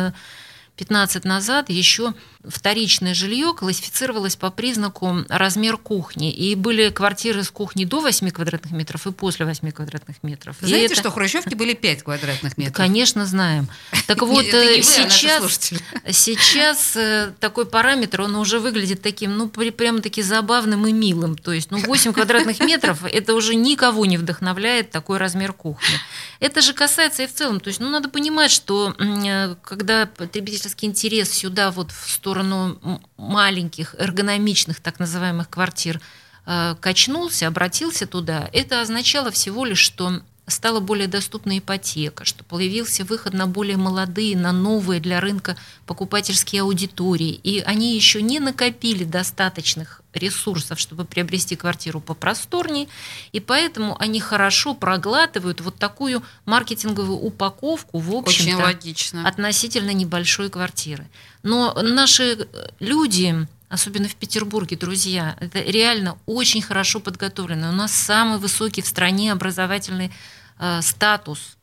15 0.77 1.25
назад 1.25 1.68
еще 1.68 2.14
вторичное 2.48 3.14
жилье 3.14 3.52
классифицировалось 3.54 4.37
по 4.37 4.50
признаку 4.50 5.24
размер 5.28 5.76
кухни. 5.76 6.32
И 6.32 6.54
были 6.54 6.90
квартиры 6.90 7.42
с 7.44 7.50
кухней 7.50 7.85
до 7.85 8.00
8 8.00 8.30
квадратных 8.30 8.72
метров 8.72 9.06
и 9.06 9.12
после 9.12 9.46
8 9.46 9.70
квадратных 9.72 10.22
метров. 10.22 10.56
Знаете, 10.61 10.87
это... 10.87 10.96
что 10.96 11.11
хрущевки 11.11 11.54
были 11.54 11.74
5 11.74 12.02
квадратных 12.02 12.56
метров? 12.56 12.76
Конечно, 12.76 13.26
знаем. 13.26 13.68
Так 14.06 14.22
вот, 14.22 14.44
э, 14.44 14.82
сейчас, 14.82 15.72
сейчас 16.11 16.96
э, 16.96 17.32
такой 17.40 17.66
параметр, 17.66 18.20
он 18.20 18.37
уже 18.37 18.61
выглядит 18.61 19.02
таким, 19.02 19.37
ну, 19.37 19.48
прямо-таки 19.48 20.22
забавным 20.22 20.87
и 20.87 20.92
милым. 20.92 21.37
То 21.37 21.52
есть, 21.52 21.72
ну, 21.72 21.78
8 21.78 22.12
квадратных 22.12 22.61
метров, 22.61 23.04
это 23.04 23.35
уже 23.35 23.56
никого 23.56 24.06
не 24.06 24.16
вдохновляет 24.16 24.90
такой 24.90 25.18
размер 25.18 25.52
кухни. 25.52 25.96
Это 26.38 26.61
же 26.61 26.72
касается 26.72 27.24
и 27.24 27.26
в 27.26 27.35
целом. 27.35 27.59
То 27.59 27.68
есть, 27.68 27.80
ну, 27.80 27.90
надо 27.90 28.09
понимать, 28.09 28.52
что 28.52 28.94
э, 28.98 29.56
когда 29.62 30.06
потребительский 30.06 30.87
интерес 30.87 31.32
сюда 31.32 31.72
вот 31.72 31.90
в 31.90 32.11
сторону 32.11 32.36
сторону 32.37 33.01
маленьких 33.16 33.94
эргономичных 33.99 34.81
так 34.81 34.99
называемых 34.99 35.49
квартир 35.49 36.01
э, 36.44 36.75
качнулся, 36.81 37.46
обратился 37.46 38.07
туда, 38.07 38.49
это 38.53 38.83
означало 38.83 39.31
всего 39.31 39.64
лишь, 39.64 39.79
что 39.79 40.20
стала 40.46 40.80
более 40.80 41.09
доступна 41.09 41.59
ипотека, 41.59 42.24
что 42.24 42.44
появился 42.44 43.04
выход 43.04 43.35
на 43.35 43.46
более 43.46 43.76
молодые, 43.76 44.37
на 44.37 44.52
новые 44.52 45.00
для 45.00 45.20
рынка 45.20 45.56
покупательские 45.87 46.62
аудитории. 46.62 47.40
И 47.42 47.61
они 47.61 47.94
еще 47.94 48.22
не 48.22 48.38
накопили 48.38 49.04
достаточных 49.04 50.02
ресурсов, 50.12 50.78
чтобы 50.78 51.04
приобрести 51.04 51.56
квартиру 51.56 52.00
попросторнее, 52.00 52.88
и 53.32 53.40
поэтому 53.40 53.96
они 54.00 54.20
хорошо 54.20 54.74
проглатывают 54.74 55.61
вот 55.61 55.76
такую 55.76 56.22
маркетинговую 56.46 57.18
упаковку, 57.18 57.98
в 57.98 58.14
общем-то, 58.14 59.28
относительно 59.28 59.90
небольшой 59.90 60.48
квартиры. 60.48 61.06
Но 61.42 61.74
наши 61.74 62.48
люди, 62.80 63.46
особенно 63.68 64.09
в 64.09 64.14
Петербурге, 64.14 64.76
друзья, 64.76 65.37
это 65.40 65.61
реально 65.61 66.18
очень 66.26 66.62
хорошо 66.62 67.00
подготовлены. 67.00 67.68
У 67.68 67.72
нас 67.72 67.92
самый 67.92 68.38
высокий 68.38 68.83
в 68.83 68.87
стране 68.87 69.33
образовательный 69.33 70.12
э, 70.59 70.81
статус 70.83 71.57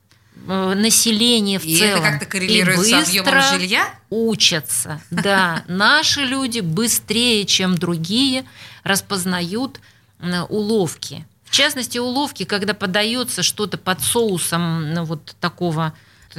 э, 0.48 0.74
населения 0.76 1.60
в 1.60 1.66
и 1.66 1.78
целом. 1.78 2.04
это 2.04 2.12
как-то 2.12 2.26
коррелирует 2.26 2.80
и 2.80 2.92
с 2.92 3.10
объемом 3.10 3.42
жилья? 3.54 3.88
учатся. 4.10 5.02
Да, 5.12 5.63
наши 5.68 6.22
люди 6.22 6.60
быстрее, 6.60 7.46
чем 7.46 7.78
другие, 7.78 8.46
распознают 8.84 9.80
уловки. 10.50 11.26
В 11.44 11.52
частности, 11.52 11.98
уловки, 11.98 12.46
когда 12.46 12.74
подается 12.74 13.44
что-то 13.44 13.78
под 13.78 14.02
соусом 14.02 14.94
ну, 14.94 15.04
вот 15.04 15.36
такого 15.39 15.94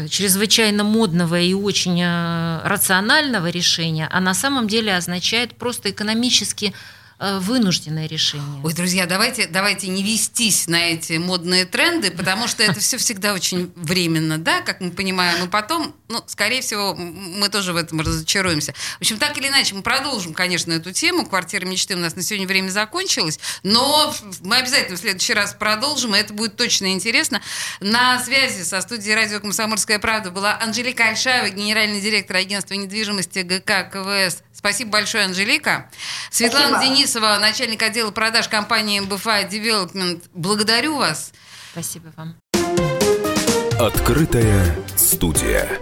чрезвычайно 0.09 0.85
модного 0.85 1.40
и 1.40 1.54
очень 1.54 2.00
э, 2.02 2.61
рационального 2.64 3.48
решения, 3.50 4.09
а 4.11 4.20
на 4.20 4.35
самом 4.35 4.68
деле 4.68 4.96
означает 4.96 5.54
просто 5.54 5.90
экономически 5.90 6.74
вынужденное 7.18 8.07
решение. 8.07 8.61
Ой, 8.62 8.72
друзья, 8.72 9.07
давайте, 9.07 9.46
давайте 9.46 9.88
не 9.88 10.03
вестись 10.03 10.66
на 10.66 10.90
эти 10.90 11.14
модные 11.14 11.64
тренды, 11.64 12.11
потому 12.11 12.48
что 12.48 12.62
это 12.62 12.81
все 12.81 12.96
всегда 12.98 13.35
очень 13.35 13.72
временно, 13.77 14.38
да, 14.38 14.61
как 14.61 14.81
мы 14.81 14.90
понимаем, 14.90 15.44
и 15.44 15.48
потом, 15.48 15.94
ну, 16.09 16.22
скорее 16.27 16.61
всего, 16.61 16.94
мы 16.94 17.48
тоже 17.48 17.72
в 17.72 17.77
этом 17.77 18.00
разочаруемся. 18.00 18.74
В 18.98 19.00
общем, 19.00 19.18
так 19.18 19.37
или 19.38 19.48
иначе, 19.48 19.74
мы 19.74 19.83
продолжим, 19.83 20.35
конечно, 20.35 20.72
эту 20.72 20.92
тему. 20.92 21.24
Квартира 21.27 21.64
мечты 21.64 21.94
у 21.94 21.98
нас 21.98 22.16
на 22.16 22.22
сегодня 22.22 22.46
время 22.46 22.70
закончилось, 22.70 23.38
но 23.62 24.14
мы 24.40 24.57
обязательно 24.57 24.96
в 24.96 25.00
следующий 25.00 25.35
раз 25.35 25.55
продолжим, 25.55 26.14
и 26.14 26.18
это 26.18 26.33
будет 26.35 26.57
точно 26.57 26.92
интересно. 26.92 27.40
На 27.81 28.22
связи 28.22 28.62
со 28.62 28.81
студией 28.81 29.14
радио 29.14 29.40
«Комсомольская 29.40 29.98
правда» 29.98 30.31
была 30.31 30.59
Анжелика 30.61 31.05
Альшаева, 31.05 31.50
генеральный 31.50 32.00
директор 32.00 32.37
агентства 32.37 32.74
недвижимости 32.74 33.40
ГК 33.40 33.85
КВС 33.85 34.42
Спасибо 34.64 34.92
большое, 34.92 35.24
Анжелика. 35.24 35.90
Светлана 36.31 36.68
Спасибо. 36.68 36.92
Денисова, 37.14 37.38
начальник 37.38 37.81
отдела 37.83 38.11
продаж 38.11 38.48
компании 38.48 38.98
МБФА 38.98 39.42
Development. 39.42 40.20
Благодарю 40.35 40.96
вас. 40.96 41.33
Спасибо 41.70 42.12
вам. 42.16 42.35
Открытая 43.79 44.77
студия. 44.96 45.79